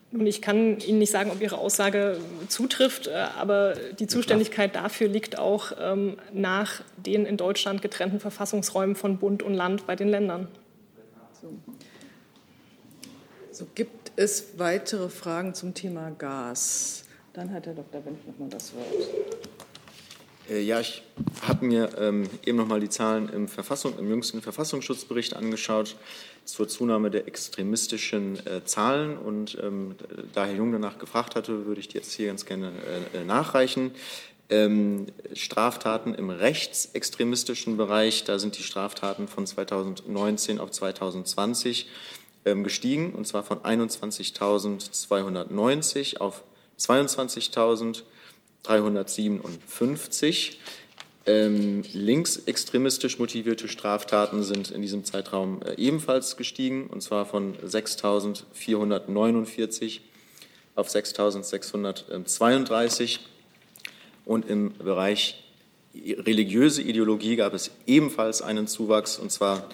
[0.10, 5.08] Nun, ich kann Ihnen nicht sagen, ob Ihre Aussage zutrifft, äh, aber die Zuständigkeit dafür
[5.08, 10.10] liegt auch ähm, nach den in Deutschland getrennten Verfassungsräumen von Bund und Land bei den
[10.10, 10.48] Ländern.
[11.40, 11.50] So.
[13.52, 17.04] so gibt es weitere Fragen zum Thema Gas.
[17.34, 18.04] Dann hat Herr Dr.
[18.04, 18.86] Wendt noch mal das Wort.
[20.50, 21.04] Äh, ja, ich
[21.48, 25.96] habe mir ähm, eben noch mal die Zahlen im, Verfassung, im jüngsten Verfassungsschutzbericht angeschaut
[26.46, 29.18] zur Zunahme der extremistischen äh, Zahlen.
[29.18, 29.96] Und ähm,
[30.34, 32.72] da Herr Jung danach gefragt hatte, würde ich die jetzt hier ganz gerne
[33.14, 33.92] äh, äh, nachreichen.
[34.50, 41.88] Ähm, Straftaten im rechtsextremistischen Bereich, da sind die Straftaten von 2019 auf 2020
[42.46, 46.44] ähm, gestiegen, und zwar von 21.290 auf
[48.66, 50.58] 22.357.
[51.26, 60.02] Ähm, linksextremistisch motivierte Straftaten sind in diesem Zeitraum äh, ebenfalls gestiegen, und zwar von 6.449
[60.76, 63.20] auf 6.632.
[64.26, 65.46] Und im Bereich
[65.96, 69.70] religiöse Ideologie gab es ebenfalls einen Zuwachs, und zwar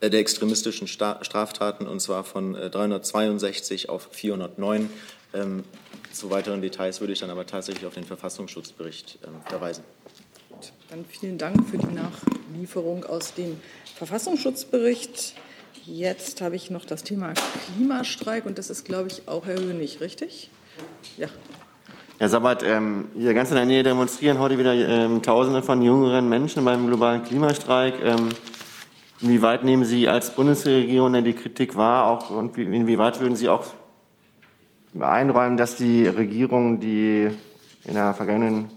[0.00, 4.88] äh, der extremistischen Straftaten, und zwar von 362 äh, auf 409.
[5.34, 5.64] Ähm,
[6.14, 9.84] zu weiteren Details würde ich dann aber tatsächlich auf den Verfassungsschutzbericht ähm, verweisen.
[10.88, 13.60] Dann vielen Dank für die Nachlieferung aus dem
[13.96, 15.34] Verfassungsschutzbericht.
[15.84, 17.34] Jetzt habe ich noch das Thema
[17.76, 20.50] Klimastreik und das ist, glaube ich, auch Herr Hönig, richtig?
[21.18, 21.28] Ja.
[22.18, 26.28] Herr Sabat, ähm, hier ganz in der Nähe demonstrieren heute wieder ähm, Tausende von jüngeren
[26.28, 27.94] Menschen beim globalen Klimastreik.
[28.02, 28.28] Ähm,
[29.20, 32.06] inwieweit nehmen Sie als Bundesregierung denn die Kritik wahr?
[32.06, 33.66] Auch, und inwieweit würden Sie auch
[35.00, 37.28] einräumen, dass die Regierung, die
[37.84, 38.70] in der vergangenen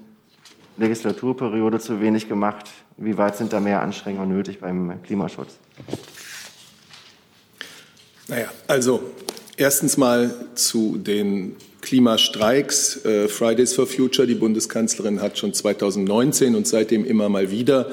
[0.78, 2.70] Legislaturperiode zu wenig gemacht.
[2.98, 5.58] Wie weit sind da mehr Anstrengungen nötig beim Klimaschutz?
[8.28, 9.02] Naja, also
[9.56, 13.06] erstens mal zu den Klimastreiks.
[13.06, 17.90] Äh, Fridays for Future, die Bundeskanzlerin hat schon 2019 und seitdem immer mal wieder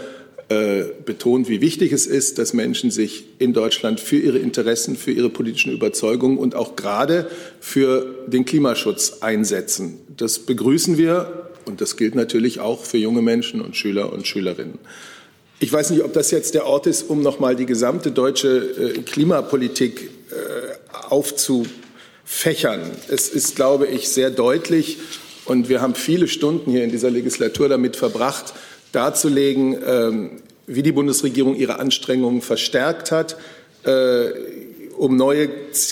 [0.48, 5.10] äh, betont, wie wichtig es ist, dass Menschen sich in Deutschland für ihre Interessen, für
[5.10, 7.30] ihre politischen Überzeugungen und auch gerade
[7.60, 10.00] für den Klimaschutz einsetzen.
[10.16, 14.78] Das begrüßen wir und das gilt natürlich auch für junge Menschen und Schüler und Schülerinnen.
[15.60, 18.94] Ich weiß nicht, ob das jetzt der Ort ist, um noch mal die gesamte deutsche
[18.96, 22.90] äh, Klimapolitik äh, aufzufächern.
[23.08, 24.98] Es ist, glaube ich, sehr deutlich
[25.46, 28.52] und wir haben viele Stunden hier in dieser Legislatur damit verbracht,
[28.94, 30.30] darzulegen, ähm,
[30.66, 33.36] wie die Bundesregierung ihre Anstrengungen verstärkt hat,
[33.84, 34.30] äh,
[34.96, 35.48] um neue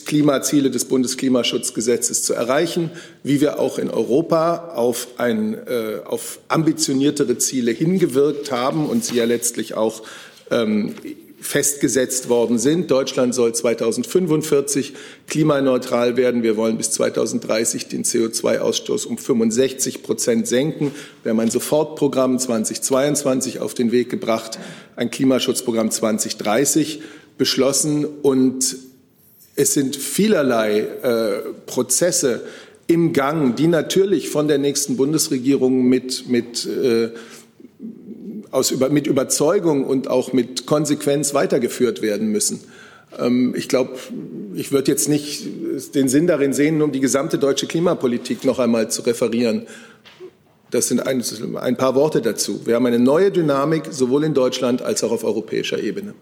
[0.06, 2.90] Klimaziele des Bundesklimaschutzgesetzes zu erreichen,
[3.24, 9.16] wie wir auch in Europa auf, ein, äh, auf ambitioniertere Ziele hingewirkt haben und sie
[9.16, 10.02] ja letztlich auch
[10.50, 10.94] ähm,
[11.42, 12.90] festgesetzt worden sind.
[12.90, 14.94] Deutschland soll 2045
[15.26, 16.42] klimaneutral werden.
[16.42, 20.92] Wir wollen bis 2030 den CO2-Ausstoß um 65 Prozent senken.
[21.22, 24.58] Wir haben ein Sofortprogramm 2022 auf den Weg gebracht,
[24.94, 27.02] ein Klimaschutzprogramm 2030
[27.36, 28.76] beschlossen und
[29.56, 32.42] es sind vielerlei äh, Prozesse
[32.86, 37.10] im Gang, die natürlich von der nächsten Bundesregierung mit, mit, äh,
[38.52, 42.60] aus, mit Überzeugung und auch mit Konsequenz weitergeführt werden müssen.
[43.18, 43.94] Ähm, ich glaube,
[44.54, 45.46] ich würde jetzt nicht
[45.94, 49.66] den Sinn darin sehen, um die gesamte deutsche Klimapolitik noch einmal zu referieren.
[50.70, 51.22] Das sind ein,
[51.56, 52.66] ein paar Worte dazu.
[52.66, 56.14] Wir haben eine neue Dynamik sowohl in Deutschland als auch auf europäischer Ebene.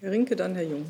[0.00, 0.84] Herr Rinke, dann Herr Jung.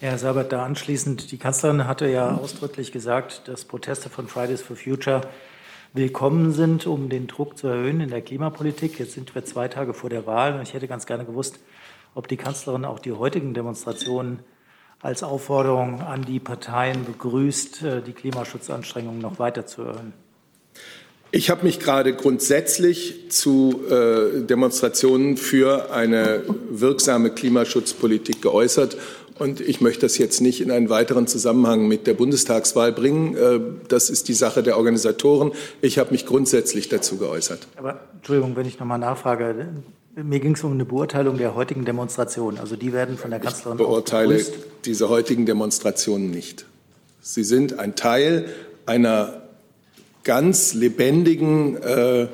[0.00, 4.76] Herr Sabat, da anschließend, die Kanzlerin hatte ja ausdrücklich gesagt, dass Proteste von Fridays for
[4.76, 5.22] Future
[5.94, 8.98] willkommen sind, um den Druck zu erhöhen in der Klimapolitik.
[8.98, 11.58] Jetzt sind wir zwei Tage vor der Wahl und ich hätte ganz gerne gewusst,
[12.14, 14.40] ob die Kanzlerin auch die heutigen Demonstrationen
[15.00, 20.14] als Aufforderung an die Parteien begrüßt, äh, die Klimaschutzanstrengungen noch weiter zu erhöhen.
[21.34, 28.96] Ich habe mich gerade grundsätzlich zu äh, Demonstrationen für eine wirksame Klimaschutzpolitik geäußert.
[29.38, 33.36] Und ich möchte das jetzt nicht in einen weiteren Zusammenhang mit der Bundestagswahl bringen.
[33.36, 35.52] Äh, das ist die Sache der Organisatoren.
[35.80, 37.66] Ich habe mich grundsätzlich dazu geäußert.
[37.76, 39.68] Aber Entschuldigung, wenn ich noch mal nachfrage.
[40.14, 42.58] Mir ging es um eine Beurteilung der heutigen Demonstrationen.
[42.58, 44.44] Also die werden von der Kanzlerin Ich beurteile
[44.84, 46.66] diese heutigen Demonstrationen nicht.
[47.22, 48.46] Sie sind ein Teil
[48.84, 49.42] einer
[50.24, 52.26] ganz lebendigen äh,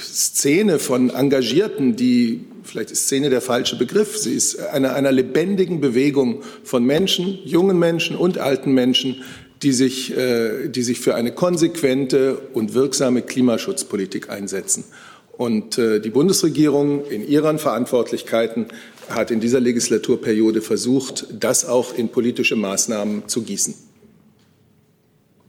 [0.00, 4.16] Szene von Engagierten, die vielleicht ist Szene der falsche Begriff.
[4.16, 9.22] Sie ist einer, einer lebendigen Bewegung von Menschen, jungen Menschen und alten Menschen,
[9.62, 14.84] die sich, äh, die sich für eine konsequente und wirksame Klimaschutzpolitik einsetzen.
[15.32, 18.66] Und äh, die Bundesregierung in ihren Verantwortlichkeiten
[19.08, 23.74] hat in dieser Legislaturperiode versucht, das auch in politische Maßnahmen zu gießen.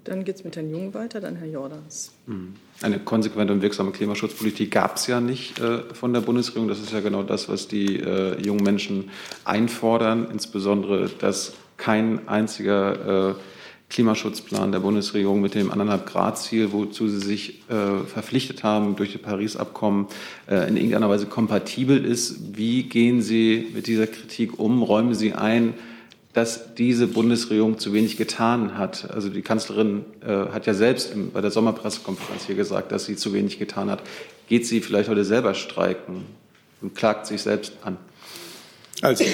[0.03, 2.11] Dann geht es mit Herrn Jung weiter, dann Herr Jordans.
[2.27, 2.55] Mhm.
[2.83, 6.67] Eine konsequente und wirksame Klimaschutzpolitik gab es ja nicht äh, von der Bundesregierung.
[6.67, 9.09] Das ist ja genau das, was die äh, jungen Menschen
[9.45, 13.33] einfordern, insbesondere, dass kein einziger äh,
[13.89, 19.13] Klimaschutzplan der Bundesregierung mit dem 1,5 Grad Ziel, wozu sie sich äh, verpflichtet haben durch
[19.13, 20.07] das Paris-Abkommen,
[20.49, 22.57] äh, in irgendeiner Weise kompatibel ist.
[22.57, 24.83] Wie gehen Sie mit dieser Kritik um?
[24.83, 25.73] Räumen Sie ein,
[26.33, 29.09] dass diese Bundesregierung zu wenig getan hat.
[29.11, 33.33] Also die Kanzlerin äh, hat ja selbst bei der Sommerpressekonferenz hier gesagt, dass sie zu
[33.33, 34.01] wenig getan hat.
[34.49, 36.25] Geht sie vielleicht heute selber streiken
[36.81, 37.97] und klagt sich selbst an?
[39.01, 39.25] Also,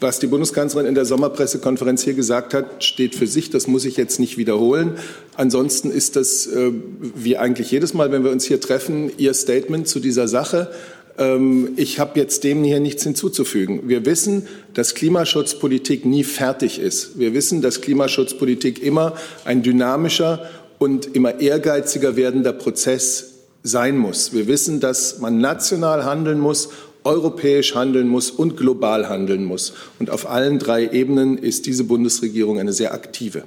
[0.00, 3.48] was die Bundeskanzlerin in der Sommerpressekonferenz hier gesagt hat, steht für sich.
[3.48, 4.98] Das muss ich jetzt nicht wiederholen.
[5.36, 6.72] Ansonsten ist das, äh,
[7.14, 10.72] wie eigentlich jedes Mal, wenn wir uns hier treffen, ihr Statement zu dieser Sache.
[11.18, 13.88] Ähm, ich habe jetzt dem hier nichts hinzuzufügen.
[13.88, 17.18] Wir wissen, dass Klimaschutzpolitik nie fertig ist.
[17.18, 24.32] Wir wissen, dass Klimaschutzpolitik immer ein dynamischer und immer ehrgeiziger werdender Prozess sein muss.
[24.32, 26.70] Wir wissen, dass man national handeln muss,
[27.04, 29.72] europäisch handeln muss und global handeln muss.
[29.98, 33.44] Und auf allen drei Ebenen ist diese Bundesregierung eine sehr aktive.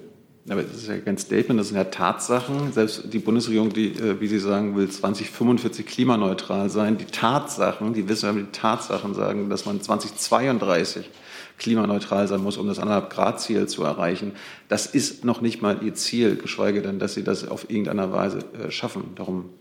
[0.51, 2.73] Aber das ist ja kein Statement, das sind ja Tatsachen.
[2.73, 6.97] Selbst die Bundesregierung, die, äh, wie Sie sagen, will 2045 klimaneutral sein.
[6.97, 11.09] Die Tatsachen, die Wissenschaftler, die Tatsachen sagen, dass man 2032
[11.57, 14.33] klimaneutral sein muss, um das 1,5 Grad Ziel zu erreichen.
[14.67, 18.39] Das ist noch nicht mal ihr Ziel, geschweige denn, dass sie das auf irgendeiner Weise
[18.53, 19.13] äh, schaffen.
[19.15, 19.51] Darum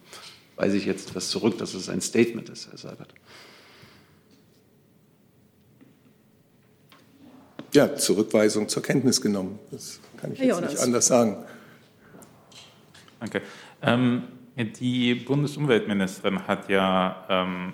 [0.56, 3.14] weise ich jetzt etwas zurück, dass es ein Statement ist, Herr Seibert.
[7.72, 9.60] Ja, Zurückweisung zur Kenntnis genommen.
[9.70, 11.36] Das kann ich jetzt nicht anders sagen.
[13.20, 13.42] Danke.
[13.82, 14.22] Ähm,
[14.56, 17.72] die Bundesumweltministerin hat ja, ähm,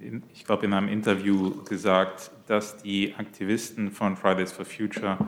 [0.00, 5.18] äh, in, ich glaube, in einem Interview gesagt, dass die Aktivisten von Fridays for Future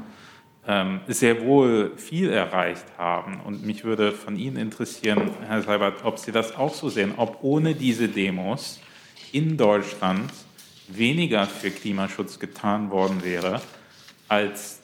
[0.66, 3.40] ähm, sehr wohl viel erreicht haben.
[3.40, 7.38] Und mich würde von Ihnen interessieren, Herr Seibert, ob Sie das auch so sehen, ob
[7.42, 8.81] ohne diese Demos
[9.33, 10.31] in Deutschland
[10.88, 13.61] weniger für Klimaschutz getan worden wäre
[14.29, 14.81] als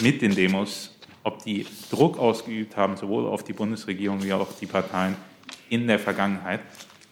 [0.00, 4.58] mit den Demos, ob die Druck ausgeübt haben, sowohl auf die Bundesregierung wie auch auf
[4.58, 5.16] die Parteien
[5.68, 6.60] in der Vergangenheit.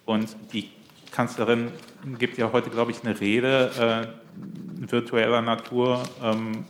[0.04, 0.70] Und die
[1.10, 1.70] Kanzlerin
[2.18, 6.64] gibt ja heute, glaube ich, eine Rede äh, virtueller Natur ähm,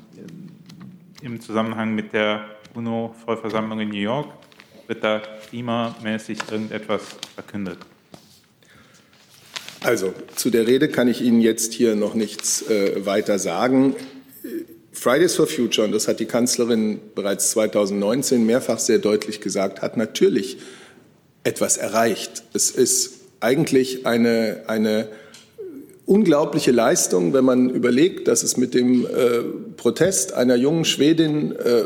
[1.23, 4.33] im Zusammenhang mit der UNO-Vollversammlung in New York.
[4.87, 7.79] Wird da klimamäßig irgendetwas verkündet?
[9.83, 13.95] Also zu der Rede kann ich Ihnen jetzt hier noch nichts äh, weiter sagen.
[14.93, 19.97] Fridays for Future, und das hat die Kanzlerin bereits 2019 mehrfach sehr deutlich gesagt, hat
[19.97, 20.59] natürlich
[21.45, 22.43] etwas erreicht.
[22.53, 25.09] Es ist eigentlich eine, eine
[26.07, 29.43] unglaubliche Leistung, wenn man überlegt, dass es mit dem äh,
[29.77, 31.83] Protest einer jungen Schwedin äh,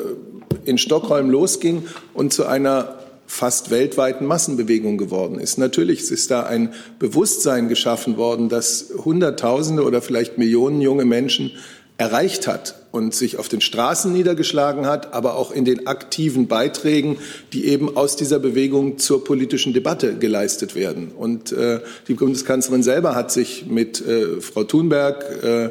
[0.65, 1.85] in Stockholm losging
[2.15, 5.59] und zu einer fast weltweiten Massenbewegung geworden ist.
[5.59, 11.53] Natürlich ist da ein Bewusstsein geschaffen worden, dass Hunderttausende oder vielleicht Millionen junge Menschen
[11.99, 17.17] erreicht hat und sich auf den Straßen niedergeschlagen hat, aber auch in den aktiven Beiträgen,
[17.53, 21.11] die eben aus dieser Bewegung zur politischen Debatte geleistet werden.
[21.17, 25.71] Und äh, die Bundeskanzlerin selber hat sich mit äh, Frau Thunberg äh,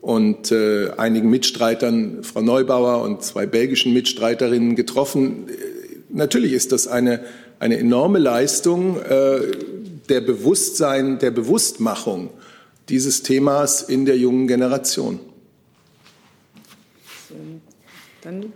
[0.00, 5.46] und äh, einigen Mitstreitern, Frau Neubauer und zwei belgischen Mitstreiterinnen getroffen.
[6.08, 7.24] Natürlich ist das eine,
[7.58, 9.40] eine enorme Leistung äh,
[10.08, 12.30] der Bewusstsein, der Bewusstmachung
[12.88, 15.18] dieses Themas in der jungen Generation.
[18.22, 18.52] Dann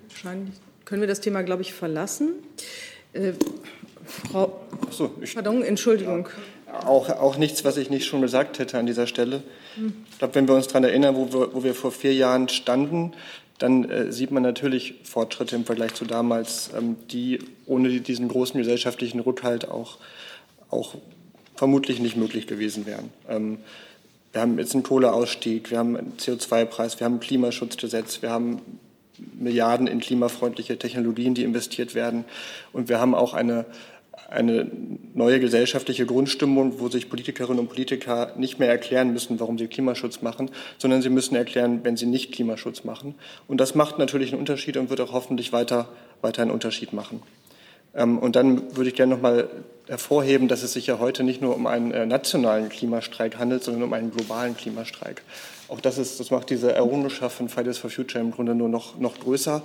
[0.84, 2.30] können wir das Thema, glaube ich, verlassen.
[3.12, 3.32] Äh,
[4.04, 4.60] Frau,
[4.90, 6.28] so, ich, pardon, Entschuldigung.
[6.72, 9.42] Auch, auch nichts, was ich nicht schon gesagt hätte an dieser Stelle.
[9.74, 9.92] Hm.
[10.10, 13.12] Ich glaube, wenn wir uns daran erinnern, wo wir, wo wir vor vier Jahren standen,
[13.58, 18.58] dann äh, sieht man natürlich Fortschritte im Vergleich zu damals, ähm, die ohne diesen großen
[18.58, 19.98] gesellschaftlichen Rückhalt auch,
[20.70, 20.94] auch
[21.54, 23.10] vermutlich nicht möglich gewesen wären.
[23.28, 23.58] Ähm,
[24.38, 28.60] wir haben jetzt einen Kohleausstieg, wir haben einen CO2-Preis, wir haben ein Klimaschutzgesetz, wir haben
[29.36, 32.24] Milliarden in klimafreundliche Technologien, die investiert werden.
[32.72, 33.64] Und wir haben auch eine,
[34.30, 34.70] eine
[35.12, 40.22] neue gesellschaftliche Grundstimmung, wo sich Politikerinnen und Politiker nicht mehr erklären müssen, warum sie Klimaschutz
[40.22, 43.16] machen, sondern sie müssen erklären, wenn sie nicht Klimaschutz machen.
[43.48, 45.88] Und das macht natürlich einen Unterschied und wird auch hoffentlich weiter,
[46.20, 47.22] weiter einen Unterschied machen.
[47.92, 49.48] Ähm, und dann würde ich gerne noch mal
[49.88, 53.82] hervorheben, dass es sich ja heute nicht nur um einen äh, nationalen Klimastreik handelt, sondern
[53.82, 55.22] um einen globalen Klimastreik.
[55.68, 58.98] Auch das, ist, das macht diese Errungenschaft von Fridays for Future im Grunde nur noch,
[58.98, 59.62] noch größer.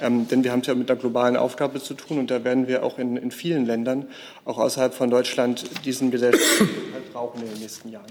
[0.00, 2.66] Ähm, denn wir haben es ja mit einer globalen Aufgabe zu tun und da werden
[2.66, 4.08] wir auch in, in vielen Ländern,
[4.44, 8.10] auch außerhalb von Deutschland, diesen gesellschaftlichen halt brauchen in den nächsten Jahren.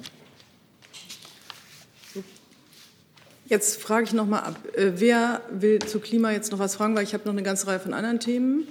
[3.46, 4.56] Jetzt frage ich noch mal ab.
[4.76, 6.96] Äh, wer will zu Klima jetzt noch was fragen?
[6.96, 8.68] Weil ich habe noch eine ganze Reihe von anderen Themen.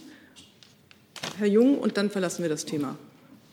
[1.38, 2.96] Herr Jung, und dann verlassen wir das Thema.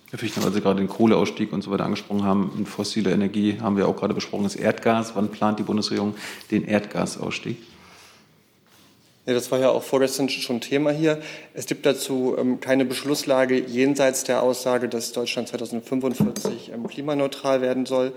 [0.10, 3.60] Herr Fichtner, weil Sie gerade den Kohleausstieg und so weiter angesprochen haben, und fossile Energie
[3.62, 5.16] haben wir auch gerade besprochen, das Erdgas.
[5.16, 6.16] Wann plant die Bundesregierung
[6.50, 7.58] den Erdgasausstieg?
[9.30, 11.22] Ja, das war ja auch vorgestern schon Thema hier.
[11.54, 17.86] Es gibt dazu ähm, keine Beschlusslage jenseits der Aussage, dass Deutschland 2045 ähm, klimaneutral werden
[17.86, 18.14] soll.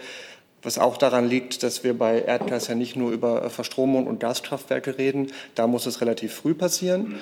[0.63, 4.21] Was auch daran liegt, dass wir bei Erdgas ja nicht nur über äh, Verstromung und
[4.21, 7.17] Gaskraftwerke reden, da muss es relativ früh passieren,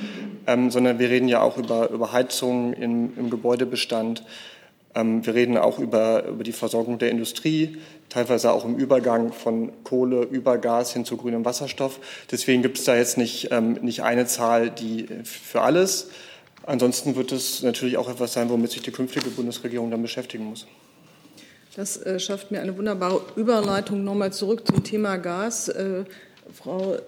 [0.46, 4.24] ähm, sondern wir reden ja auch über, über Heizungen im, im Gebäudebestand,
[4.94, 7.78] ähm, wir reden auch über, über die Versorgung der Industrie,
[8.08, 12.00] teilweise auch im Übergang von Kohle über Gas hin zu grünem Wasserstoff.
[12.30, 16.10] Deswegen gibt es da jetzt nicht, ähm, nicht eine Zahl, die für alles.
[16.66, 20.66] Ansonsten wird es natürlich auch etwas sein, womit sich die künftige Bundesregierung dann beschäftigen muss.
[21.76, 25.68] Das äh, schafft mir eine wunderbare Überleitung nochmal zurück zum Thema Gas.
[25.68, 26.04] Äh,
[26.52, 26.98] Frau äh,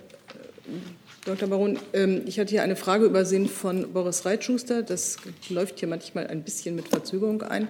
[1.25, 1.49] Dr.
[1.49, 4.83] Baron, ähm, ich hatte hier eine Frage übersehen von Boris Reitschuster.
[4.83, 7.69] Das läuft hier manchmal ein bisschen mit Verzögerung ein.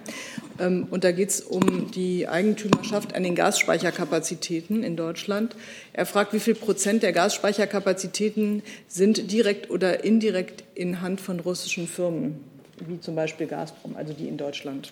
[0.59, 5.55] Ähm, und da geht es um die Eigentümerschaft an den Gasspeicherkapazitäten in Deutschland.
[5.93, 11.87] Er fragt, wie viel Prozent der Gasspeicherkapazitäten sind direkt oder indirekt in Hand von russischen
[11.87, 12.43] Firmen,
[12.79, 14.91] wie zum Beispiel Gazprom, also die in Deutschland.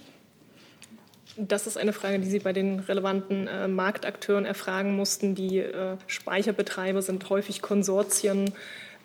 [1.37, 5.35] Das ist eine Frage, die Sie bei den relevanten äh, Marktakteuren erfragen mussten.
[5.35, 8.53] Die äh, Speicherbetreiber sind häufig Konsortien,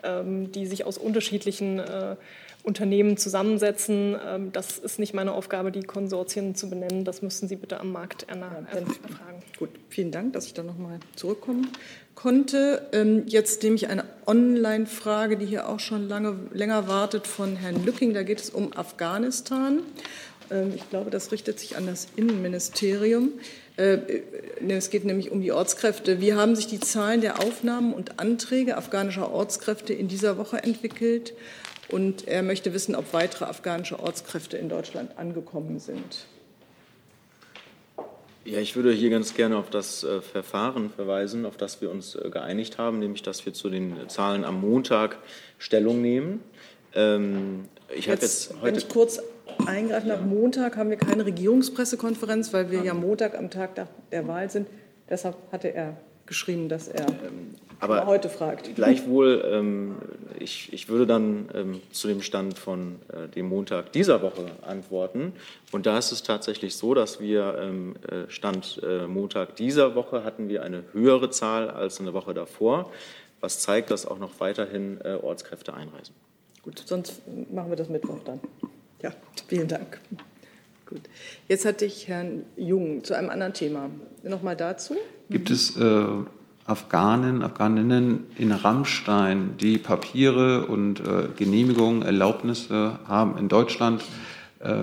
[0.02, 2.16] ähm, die sich aus unterschiedlichen äh,
[2.64, 4.16] Unternehmen zusammensetzen.
[4.26, 7.04] Ähm, das ist nicht meine Aufgabe, die Konsortien zu benennen.
[7.04, 9.42] Das müssen Sie bitte am Markt erfragen.
[9.56, 11.68] Gut, vielen Dank, dass ich da noch mal zurückkommen
[12.16, 12.88] konnte.
[12.92, 17.84] Ähm, jetzt nehme ich eine Online-Frage, die hier auch schon lange, länger wartet, von Herrn
[17.84, 18.14] Lücking.
[18.14, 19.80] Da geht es um Afghanistan.
[20.50, 23.32] Ähm, ich glaube, das richtet sich an das Innenministerium.
[23.76, 24.22] Äh, äh,
[24.68, 26.20] es geht nämlich um die Ortskräfte.
[26.20, 31.34] Wie haben sich die Zahlen der Aufnahmen und Anträge afghanischer Ortskräfte in dieser Woche entwickelt?
[31.88, 36.26] Und er möchte wissen, ob weitere afghanische Ortskräfte in Deutschland angekommen sind.
[38.44, 42.16] Ja, ich würde hier ganz gerne auf das äh, Verfahren verweisen, auf das wir uns
[42.30, 45.18] geeinigt haben, nämlich dass wir zu den Zahlen am Montag
[45.58, 46.42] Stellung nehmen.
[46.94, 48.80] Ähm, ich habe jetzt heute.
[48.86, 49.20] Kurz
[49.66, 53.70] eingreifen darf, Montag haben wir keine Regierungspressekonferenz, weil wir ja Montag am Tag
[54.10, 54.66] der Wahl sind.
[55.08, 55.96] Deshalb hatte er
[56.26, 58.74] geschrieben, dass er ähm, aber heute fragt.
[58.74, 59.96] Gleichwohl, ähm,
[60.38, 65.32] ich, ich würde dann ähm, zu dem Stand von äh, dem Montag dieser Woche antworten.
[65.72, 70.24] Und da ist es tatsächlich so, dass wir ähm, äh, Stand äh, Montag dieser Woche
[70.24, 72.90] hatten wir eine höhere Zahl als in der Woche davor,
[73.40, 76.14] was zeigt, dass auch noch weiterhin äh, Ortskräfte einreisen.
[76.62, 78.40] Gut, sonst machen wir das Mittwoch dann.
[79.02, 79.12] Ja,
[79.48, 80.00] vielen Dank.
[80.86, 81.02] Gut.
[81.48, 83.90] Jetzt hatte ich Herrn Jung zu einem anderen Thema.
[84.22, 84.96] Nochmal dazu.
[85.28, 86.06] Gibt es äh,
[86.64, 94.04] Afghanen, Afghaninnen in Rammstein, die Papiere und äh, Genehmigungen, Erlaubnisse haben, in Deutschland
[94.60, 94.82] äh,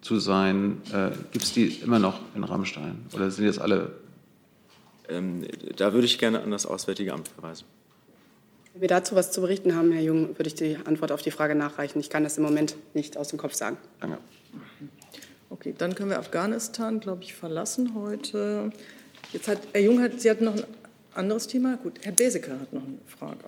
[0.00, 0.82] zu sein?
[0.92, 3.92] Äh, Gibt es die immer noch in Rammstein oder sind jetzt alle?
[5.08, 5.46] Ähm,
[5.76, 7.64] da würde ich gerne an das Auswärtige Amt verweisen.
[8.72, 11.32] Wenn wir dazu was zu berichten haben, Herr Jung, würde ich die Antwort auf die
[11.32, 11.98] Frage nachreichen.
[11.98, 13.76] Ich kann das im Moment nicht aus dem Kopf sagen.
[14.00, 14.18] Danke.
[15.48, 18.70] Okay, dann können wir Afghanistan, glaube ich, verlassen heute.
[19.32, 20.64] Jetzt hat Herr Jung, hat, Sie hatten noch ein
[21.14, 21.76] anderes Thema.
[21.82, 23.38] Gut, Herr Beseke hat noch eine Frage.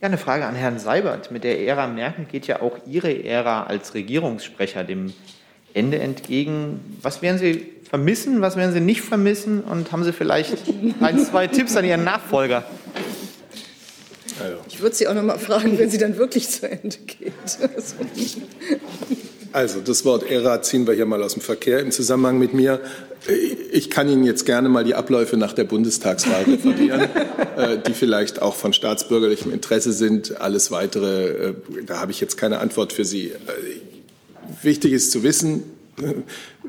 [0.00, 1.30] Ja, eine Frage an Herrn Seibert.
[1.30, 5.14] Mit der Ära Merkel geht ja auch Ihre Ära als Regierungssprecher dem
[5.72, 6.98] Ende entgegen.
[7.02, 9.62] Was werden Sie vermissen, was werden Sie nicht vermissen?
[9.62, 10.56] Und haben Sie vielleicht
[11.00, 12.64] ein, zwei Tipps an Ihren Nachfolger?
[14.68, 17.32] Ich würde Sie auch noch mal fragen, wenn sie dann wirklich zu Ende geht.
[19.52, 22.80] Also das Wort Ära ziehen wir hier mal aus dem Verkehr im Zusammenhang mit mir.
[23.72, 27.00] Ich kann Ihnen jetzt gerne mal die Abläufe nach der Bundestagswahl referieren.
[27.58, 30.40] äh, die vielleicht auch von staatsbürgerlichem Interesse sind.
[30.40, 31.54] Alles Weitere, äh,
[31.86, 33.28] da habe ich jetzt keine Antwort für Sie.
[33.28, 33.34] Äh,
[34.62, 35.64] wichtig ist zu wissen,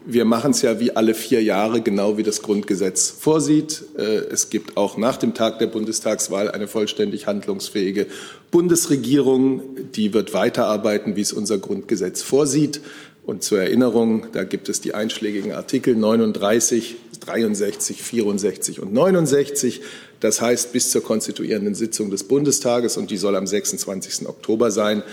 [0.05, 3.83] wir machen es ja wie alle vier Jahre, genau wie das Grundgesetz vorsieht.
[3.97, 8.07] Äh, es gibt auch nach dem Tag der Bundestagswahl eine vollständig handlungsfähige
[8.51, 9.61] Bundesregierung.
[9.95, 12.81] Die wird weiterarbeiten, wie es unser Grundgesetz vorsieht.
[13.25, 19.81] Und zur Erinnerung, da gibt es die einschlägigen Artikel 39, 63, 64 und 69.
[20.19, 24.27] Das heißt, bis zur konstituierenden Sitzung des Bundestages, und die soll am 26.
[24.27, 25.03] Oktober sein,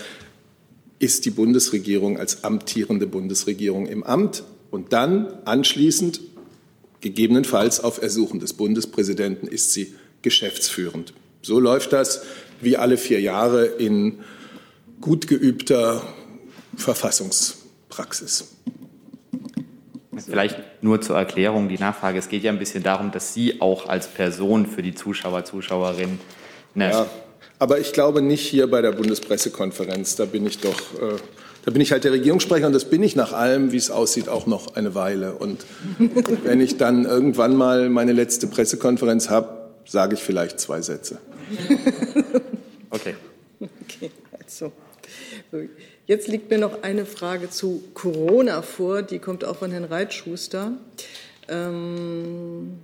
[0.99, 6.21] ist die Bundesregierung als amtierende Bundesregierung im Amt und dann anschließend,
[7.01, 11.13] gegebenenfalls auf Ersuchen des Bundespräsidenten, ist sie geschäftsführend.
[11.41, 12.23] So läuft das
[12.59, 14.19] wie alle vier Jahre in
[14.99, 16.01] gut geübter
[16.75, 18.55] Verfassungspraxis.
[20.25, 22.17] Vielleicht nur zur Erklärung die Nachfrage.
[22.17, 26.19] Es geht ja ein bisschen darum, dass Sie auch als Person für die Zuschauer, Zuschauerinnen
[26.77, 27.07] ja,
[27.59, 30.15] aber ich glaube nicht hier bei der Bundespressekonferenz.
[30.15, 31.15] Da bin ich doch, äh,
[31.67, 34.29] da bin ich halt der Regierungssprecher und das bin ich nach allem, wie es aussieht,
[34.29, 35.33] auch noch eine Weile.
[35.33, 35.65] Und
[36.45, 39.49] wenn ich dann irgendwann mal meine letzte Pressekonferenz habe,
[39.85, 41.19] sage ich vielleicht zwei Sätze.
[42.89, 43.15] Okay.
[43.59, 44.71] Okay, also.
[46.05, 50.71] Jetzt liegt mir noch eine Frage zu Corona vor, die kommt auch von Herrn Reitschuster.
[51.49, 52.77] Ähm,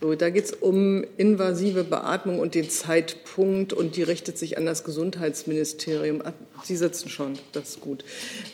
[0.00, 4.64] so, da geht es um invasive Beatmung und den Zeitpunkt und die richtet sich an
[4.64, 6.22] das Gesundheitsministerium.
[6.62, 8.04] Sie sitzen schon, das ist gut.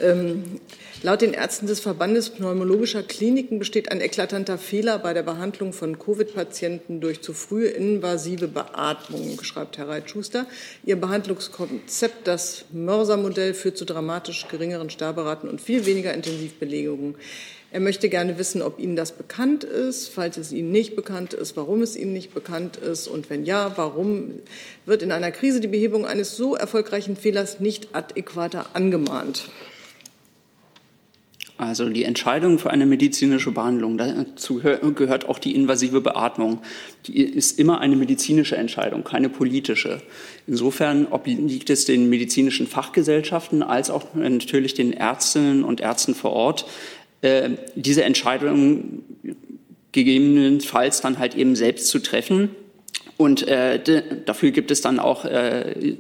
[0.00, 0.44] Ähm,
[1.02, 5.98] laut den Ärzten des Verbandes pneumologischer Kliniken besteht ein eklatanter Fehler bei der Behandlung von
[5.98, 10.46] Covid-Patienten durch zu frühe invasive Beatmung, schreibt Herr Reitschuster.
[10.86, 17.16] Ihr Behandlungskonzept, das Mörser-Modell, führt zu dramatisch geringeren Sterberaten und viel weniger Intensivbelegungen.
[17.74, 20.06] Er möchte gerne wissen, ob Ihnen das bekannt ist.
[20.06, 23.08] Falls es Ihnen nicht bekannt ist, warum es Ihnen nicht bekannt ist.
[23.08, 24.30] Und wenn ja, warum
[24.86, 29.50] wird in einer Krise die Behebung eines so erfolgreichen Fehlers nicht adäquater angemahnt?
[31.56, 34.60] Also die Entscheidung für eine medizinische Behandlung, dazu
[34.94, 36.60] gehört auch die invasive Beatmung.
[37.06, 40.02] Die ist immer eine medizinische Entscheidung, keine politische.
[40.48, 46.66] Insofern obliegt es den medizinischen Fachgesellschaften als auch natürlich den Ärztinnen und Ärzten vor Ort,
[47.74, 49.02] diese Entscheidung
[49.92, 52.50] gegebenenfalls dann halt eben selbst zu treffen.
[53.16, 53.80] Und äh,
[54.26, 55.96] dafür gibt es dann auch äh,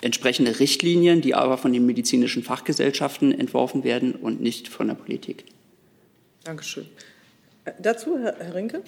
[0.00, 5.44] entsprechende Richtlinien, die aber von den medizinischen Fachgesellschaften entworfen werden und nicht von der Politik.
[6.44, 6.86] Dankeschön.
[7.64, 8.82] Äh, dazu, Herr, Herr Rinke?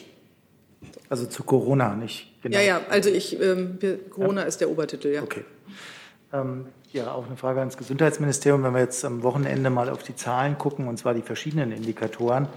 [1.09, 2.57] Also zu Corona, nicht genau.
[2.57, 3.78] Ja, ja, also ich, ähm,
[4.11, 4.47] Corona ja?
[4.47, 5.22] ist der Obertitel, ja.
[5.22, 5.45] Okay.
[6.32, 8.62] Ähm, ja, auch eine Frage ans Gesundheitsministerium.
[8.62, 12.49] Wenn wir jetzt am Wochenende mal auf die Zahlen gucken, und zwar die verschiedenen Indikatoren,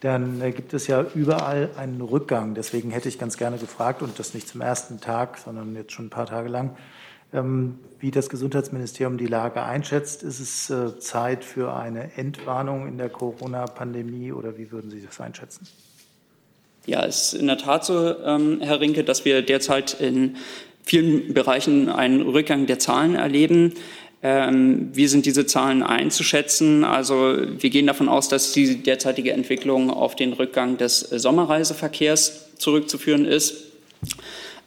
[0.00, 2.54] dann äh, gibt es ja überall einen Rückgang.
[2.54, 6.06] Deswegen hätte ich ganz gerne gefragt, und das nicht zum ersten Tag, sondern jetzt schon
[6.06, 6.76] ein paar Tage lang,
[7.32, 10.22] ähm, wie das Gesundheitsministerium die Lage einschätzt.
[10.22, 15.20] Ist es äh, Zeit für eine Entwarnung in der Corona-Pandemie oder wie würden Sie das
[15.20, 15.66] einschätzen?
[16.86, 20.36] Ja, es ist in der Tat so, ähm, Herr Rinke, dass wir derzeit in
[20.84, 23.72] vielen Bereichen einen Rückgang der Zahlen erleben.
[24.22, 26.84] Ähm, wie sind diese Zahlen einzuschätzen?
[26.84, 33.26] Also wir gehen davon aus, dass die derzeitige Entwicklung auf den Rückgang des Sommerreiseverkehrs zurückzuführen
[33.26, 33.64] ist.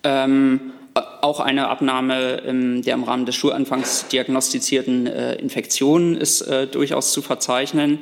[0.04, 6.68] Ähm, auch eine Abnahme ähm, der im Rahmen des Schulanfangs diagnostizierten äh, Infektionen ist äh,
[6.68, 8.00] durchaus zu verzeichnen.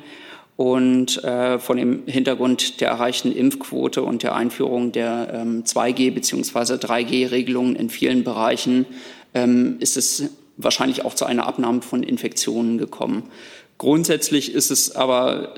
[0.57, 6.75] Und äh, von dem Hintergrund der erreichten Impfquote und der Einführung der ähm, 2G- bzw.
[6.75, 8.85] 3G-Regelungen in vielen Bereichen
[9.33, 13.23] ähm, ist es wahrscheinlich auch zu einer Abnahme von Infektionen gekommen.
[13.77, 15.55] Grundsätzlich ist es aber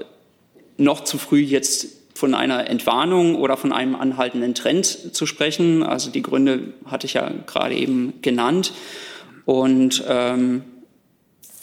[0.78, 5.84] noch zu früh, jetzt von einer Entwarnung oder von einem anhaltenden Trend zu sprechen.
[5.84, 8.74] Also die Gründe hatte ich ja gerade eben genannt.
[9.46, 10.64] Und ähm,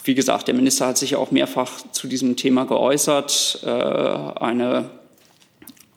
[0.05, 3.61] wie gesagt, der Minister hat sich auch mehrfach zu diesem Thema geäußert.
[3.63, 4.89] Äh, eine,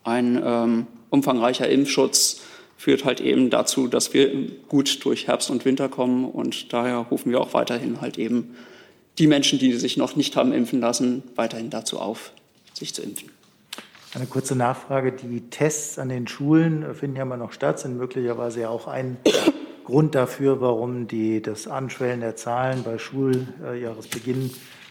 [0.02, 2.40] ein ähm, umfangreicher Impfschutz
[2.76, 4.32] führt halt eben dazu, dass wir
[4.68, 6.24] gut durch Herbst und Winter kommen.
[6.24, 8.56] Und daher rufen wir auch weiterhin halt eben
[9.18, 12.32] die Menschen, die sich noch nicht haben impfen lassen, weiterhin dazu auf,
[12.72, 13.30] sich zu impfen.
[14.14, 15.12] Eine kurze Nachfrage.
[15.12, 19.18] Die Tests an den Schulen finden ja immer noch statt, sind möglicherweise ja auch ein
[19.89, 24.51] Grund dafür, warum die, das Anschwellen der Zahlen bei Schuljahresbeginn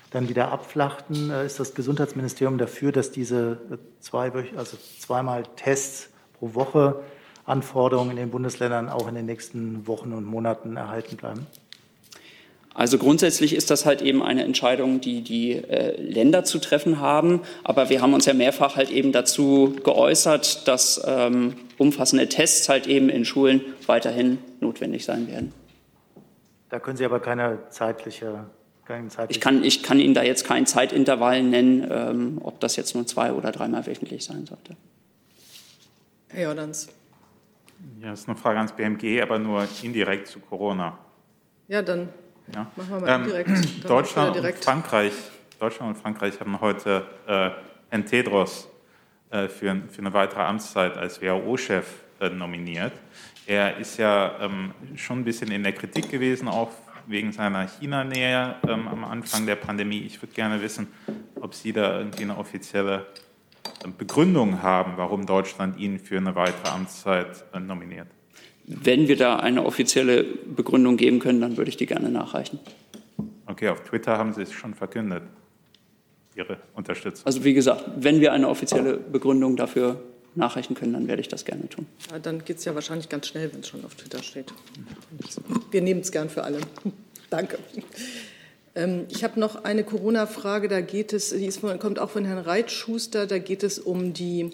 [0.09, 1.29] dann wieder abflachten.
[1.29, 3.59] Äh, ist das Gesundheitsministerium dafür, dass diese
[3.99, 7.03] zwei, also zweimal Tests pro Woche
[7.45, 11.45] Anforderungen in den Bundesländern auch in den nächsten Wochen und Monaten erhalten bleiben?
[12.77, 17.41] Also grundsätzlich ist das halt eben eine Entscheidung, die die äh, Länder zu treffen haben.
[17.63, 22.85] Aber wir haben uns ja mehrfach halt eben dazu geäußert, dass ähm, umfassende Tests halt
[22.85, 25.53] eben in Schulen weiterhin notwendig sein werden.
[26.69, 28.45] Da können Sie aber keine zeitliche,
[28.85, 32.75] keinen zeitliche Ich kann, ich kann Ihnen da jetzt kein Zeitintervall nennen, ähm, ob das
[32.75, 34.77] jetzt nur zwei oder dreimal wöchentlich sein sollte.
[36.29, 36.89] Herr Jordans.
[38.03, 40.99] Ja, das ist eine Frage ans BMG, aber nur indirekt zu Corona.
[41.67, 42.09] Ja, dann
[42.53, 42.71] Ja.
[42.75, 43.89] machen wir mal Ähm, direkt.
[43.89, 45.13] Deutschland wieder und Frankreich,
[45.59, 47.49] Deutschland und Frankreich haben heute äh,
[47.89, 48.69] Herrn Tedros
[49.29, 51.85] äh, für, für eine weitere Amtszeit als WHO-Chef
[52.19, 52.93] äh, nominiert.
[53.45, 56.71] Er ist ja ähm, schon ein bisschen in der Kritik gewesen, auch
[57.07, 59.99] wegen seiner China-Nähe ähm, am Anfang der Pandemie.
[59.99, 60.87] Ich würde gerne wissen,
[61.39, 63.05] ob Sie da irgendwie eine offizielle
[63.83, 68.07] äh, Begründung haben, warum Deutschland ihn für eine weitere Amtszeit äh, nominiert.
[68.67, 72.59] Wenn wir da eine offizielle Begründung geben können, dann würde ich die gerne nachreichen.
[73.45, 75.23] Okay, auf Twitter haben Sie es schon verkündet,
[76.35, 77.25] Ihre Unterstützung.
[77.25, 80.01] Also wie gesagt, wenn wir eine offizielle Begründung dafür
[80.35, 81.87] nachreichen können, dann werde ich das gerne tun.
[82.11, 84.53] Ja, dann geht es ja wahrscheinlich ganz schnell, wenn es schon auf Twitter steht.
[85.71, 86.59] Wir nehmen es gern für alle.
[87.29, 87.57] Danke.
[88.75, 92.37] Ähm, ich habe noch eine Corona-Frage, da geht es, die ist kommt auch von Herrn
[92.37, 94.49] Reitschuster, da geht es um die äh,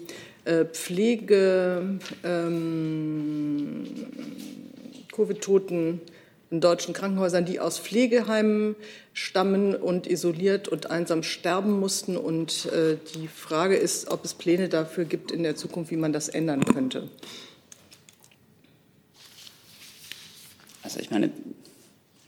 [0.72, 3.84] Pflege, ähm,
[5.12, 6.00] Covid-Toten
[6.50, 8.76] in deutschen Krankenhäusern, die aus Pflegeheimen
[9.12, 12.16] stammen und isoliert und einsam sterben mussten.
[12.16, 16.12] Und äh, die Frage ist, ob es Pläne dafür gibt in der Zukunft, wie man
[16.12, 17.08] das ändern könnte.
[20.82, 21.30] Also ich meine,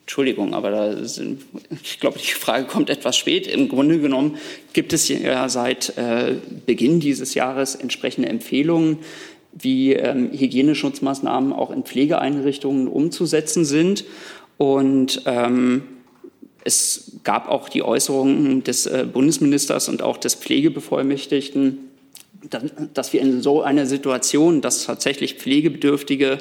[0.06, 1.42] Entschuldigung, aber da sind,
[1.82, 3.48] ich glaube, die Frage kommt etwas spät.
[3.48, 4.36] Im Grunde genommen
[4.72, 8.98] gibt es ja seit äh, Beginn dieses Jahres entsprechende Empfehlungen,
[9.52, 14.04] wie ähm, Hygieneschutzmaßnahmen auch in Pflegeeinrichtungen umzusetzen sind.
[14.58, 15.82] Und ähm,
[16.62, 21.78] es gab auch die Äußerungen des äh, Bundesministers und auch des Pflegebevollmächtigten,
[22.48, 22.62] dass,
[22.94, 26.38] dass wir in so einer Situation, dass tatsächlich Pflegebedürftige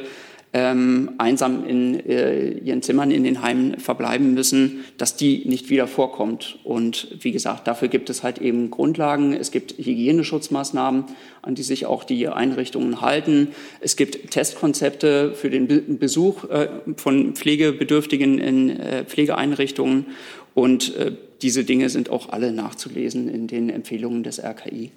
[0.58, 5.86] ähm, einsam in äh, ihren Zimmern in den Heimen verbleiben müssen, dass die nicht wieder
[5.86, 6.60] vorkommt.
[6.64, 9.34] Und wie gesagt, dafür gibt es halt eben Grundlagen.
[9.34, 11.04] Es gibt Hygieneschutzmaßnahmen,
[11.42, 13.50] an die sich auch die Einrichtungen halten.
[13.82, 20.06] Es gibt Testkonzepte für den Be Besuch äh, von Pflegebedürftigen in äh, Pflegeeinrichtungen.
[20.54, 24.92] Und äh, diese Dinge sind auch alle nachzulesen in den Empfehlungen des RKI.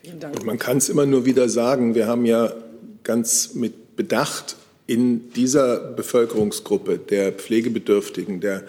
[0.00, 0.34] Vielen Dank.
[0.34, 2.54] Und man kann es immer nur wieder sagen, wir haben ja
[3.02, 4.56] ganz mit Bedacht
[4.86, 8.64] in dieser Bevölkerungsgruppe der Pflegebedürftigen, der,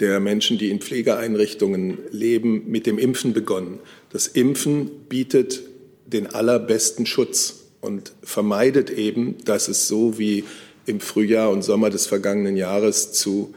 [0.00, 3.78] der Menschen, die in Pflegeeinrichtungen leben, mit dem Impfen begonnen.
[4.10, 5.60] Das Impfen bietet
[6.06, 10.44] den allerbesten Schutz und vermeidet eben, dass es so wie
[10.86, 13.54] im Frühjahr und Sommer des vergangenen Jahres zu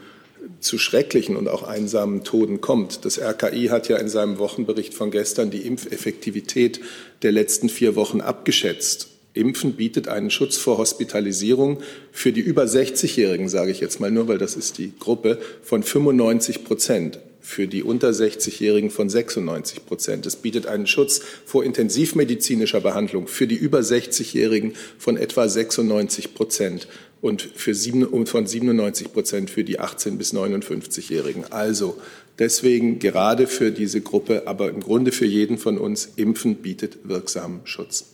[0.60, 3.04] zu schrecklichen und auch einsamen Toten kommt.
[3.04, 6.80] Das RKI hat ja in seinem Wochenbericht von gestern die Impfeffektivität
[7.22, 9.11] der letzten vier Wochen abgeschätzt.
[9.34, 11.78] Impfen bietet einen Schutz vor Hospitalisierung
[12.10, 15.82] für die über 60-Jährigen, sage ich jetzt mal nur, weil das ist die Gruppe, von
[15.82, 17.18] 95 Prozent.
[17.44, 20.26] Für die unter 60-Jährigen von 96 Prozent.
[20.26, 26.86] Es bietet einen Schutz vor intensivmedizinischer Behandlung für die über 60-Jährigen von etwa 96 Prozent
[27.20, 31.50] und für sieben, und von 97 Prozent für die 18 bis 59-Jährigen.
[31.50, 31.96] Also
[32.38, 37.62] deswegen gerade für diese Gruppe, aber im Grunde für jeden von uns, Impfen bietet wirksamen
[37.64, 38.04] Schutz.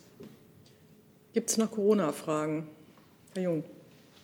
[1.34, 2.66] Gibt es noch Corona-Fragen?
[3.34, 3.64] Herr Jung.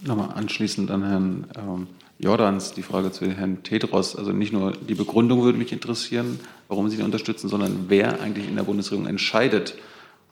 [0.00, 1.86] Nochmal anschließend an Herrn ähm,
[2.18, 4.16] Jordans die Frage zu Herrn Tedros.
[4.16, 8.48] Also nicht nur die Begründung würde mich interessieren, warum Sie ihn unterstützen, sondern wer eigentlich
[8.48, 9.76] in der Bundesregierung entscheidet,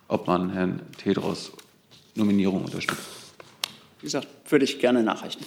[0.08, 1.52] ob man Herrn Tedros
[2.14, 3.02] Nominierung unterstützt.
[4.00, 5.42] Wie gesagt, würde ich gerne nachreichen.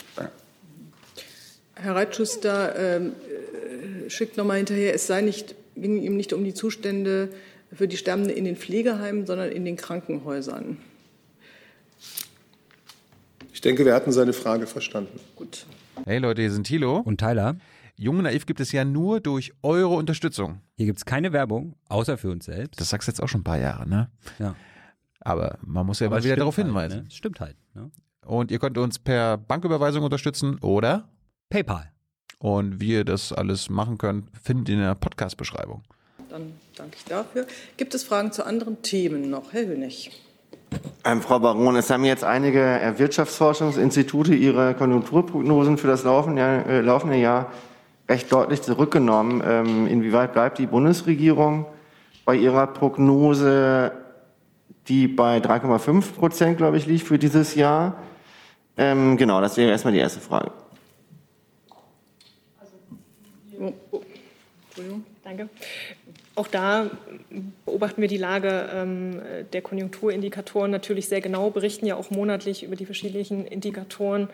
[1.76, 3.14] Herr Reitschuster ähm,
[4.06, 7.30] äh, schickt noch mal hinterher, es sei nicht, ging ihm nicht um die Zustände
[7.74, 10.78] für die Sterbenden in den Pflegeheimen, sondern in den Krankenhäusern.
[13.56, 15.18] Ich denke, wir hatten seine Frage verstanden.
[15.38, 15.66] Gut.
[16.04, 16.98] Hey Leute, hier sind Thilo.
[16.98, 17.56] Und Tyler.
[17.96, 20.60] Jung und Naiv gibt es ja nur durch eure Unterstützung.
[20.76, 22.82] Hier gibt es keine Werbung, außer für uns selbst.
[22.82, 24.10] Das sagst du jetzt auch schon ein paar Jahre, ne?
[24.40, 24.58] Ja.
[25.22, 27.04] Aber man muss ja Aber immer es wieder darauf halt, hinweisen.
[27.04, 27.12] Ne?
[27.12, 27.56] Stimmt halt.
[27.74, 27.92] Ne?
[28.26, 31.08] Und ihr könnt uns per Banküberweisung unterstützen oder
[31.50, 31.94] PayPal.
[32.40, 35.82] Und wie ihr das alles machen könnt, findet ihr in der Podcast-Beschreibung.
[36.30, 37.48] Dann danke ich dafür.
[37.78, 39.54] Gibt es Fragen zu anderen Themen noch?
[39.54, 40.12] Herr Hönig.
[41.04, 46.82] Ähm, Frau Baron, es haben jetzt einige Wirtschaftsforschungsinstitute ihre Konjunkturprognosen für das laufende Jahr, äh,
[46.82, 47.52] laufende Jahr
[48.10, 49.44] recht deutlich zurückgenommen.
[49.46, 51.66] Ähm, inwieweit bleibt die Bundesregierung
[52.26, 53.92] bei ihrer Prognose,
[54.88, 57.98] die bei 3,5 Prozent, glaube ich, liegt für dieses Jahr?
[58.78, 60.52] Ähm, genau, das wäre erstmal die erste Frage.
[63.60, 64.02] Oh.
[64.68, 65.06] Entschuldigung.
[65.24, 65.50] Danke.
[66.36, 66.90] Auch da
[67.66, 69.22] beobachten wir die Lage ähm,
[69.54, 74.30] der Konjunkturindikatoren natürlich sehr genau, berichten ja auch monatlich über die verschiedenen Indikatoren.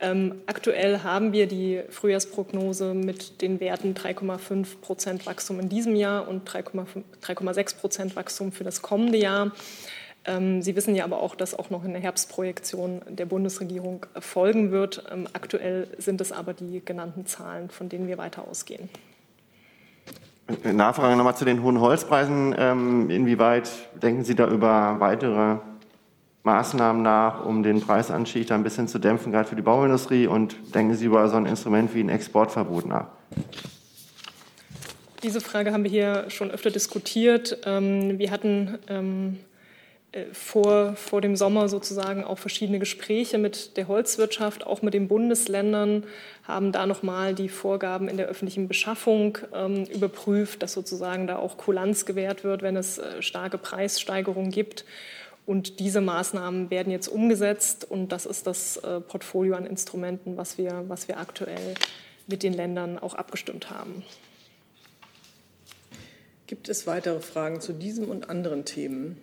[0.00, 6.26] Ähm, aktuell haben wir die Frühjahrsprognose mit den Werten 3,5 Prozent Wachstum in diesem Jahr
[6.28, 9.52] und 3,6 Prozent Wachstum für das kommende Jahr.
[10.24, 15.04] Ähm, Sie wissen ja aber auch, dass auch noch eine Herbstprojektion der Bundesregierung folgen wird.
[15.12, 18.88] Ähm, aktuell sind es aber die genannten Zahlen, von denen wir weiter ausgehen.
[20.72, 22.54] Nachfrage nochmal zu den hohen Holzpreisen.
[22.58, 23.70] Ähm, inwieweit
[24.02, 25.56] denken Sie da über weitere
[26.42, 30.26] Maßnahmen nach, um den Preisanstieg da ein bisschen zu dämpfen, gerade für die Bauindustrie?
[30.26, 33.06] Und denken Sie über so ein Instrument wie ein Exportverbot nach?
[35.22, 37.58] Diese Frage haben wir hier schon öfter diskutiert.
[37.64, 39.53] Ähm, wir hatten ähm, äh,
[40.32, 46.04] vor, vor dem Sommer sozusagen auch verschiedene Gespräche mit der Holzwirtschaft, auch mit den Bundesländern,
[46.44, 51.56] haben da nochmal die Vorgaben in der öffentlichen Beschaffung ähm, überprüft, dass sozusagen da auch
[51.56, 54.84] Kulanz gewährt wird, wenn es äh, starke Preissteigerungen gibt.
[55.46, 60.58] Und diese Maßnahmen werden jetzt umgesetzt und das ist das äh, Portfolio an Instrumenten, was
[60.58, 61.74] wir, was wir aktuell
[62.26, 64.04] mit den Ländern auch abgestimmt haben.
[66.46, 69.20] Gibt es weitere Fragen zu diesem und anderen Themen?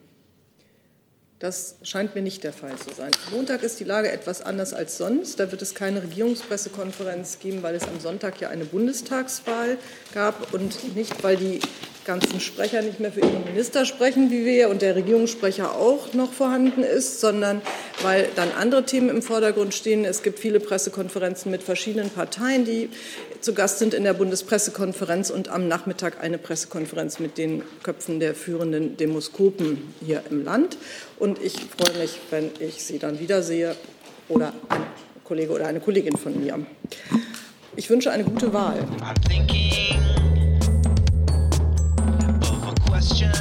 [1.41, 3.09] Das scheint mir nicht der Fall zu sein.
[3.31, 5.39] Montag ist die Lage etwas anders als sonst.
[5.39, 9.79] Da wird es keine Regierungspressekonferenz geben, weil es am Sonntag ja eine Bundestagswahl
[10.13, 11.59] gab und nicht, weil die
[12.05, 16.31] ganzen Sprecher nicht mehr für ihre Minister sprechen, wie wir, und der Regierungssprecher auch noch
[16.31, 17.61] vorhanden ist, sondern
[18.01, 20.05] weil dann andere Themen im Vordergrund stehen.
[20.05, 22.89] Es gibt viele Pressekonferenzen mit verschiedenen Parteien, die
[23.41, 28.35] zu Gast sind in der Bundespressekonferenz und am Nachmittag eine Pressekonferenz mit den Köpfen der
[28.35, 30.77] führenden Demoskopen hier im Land.
[31.19, 33.75] Und ich freue mich, wenn ich Sie dann wiedersehe
[34.29, 34.85] oder ein
[35.23, 36.65] Kollege oder eine Kollegin von mir.
[37.75, 38.85] Ich wünsche eine gute Wahl.
[43.01, 43.40] I'm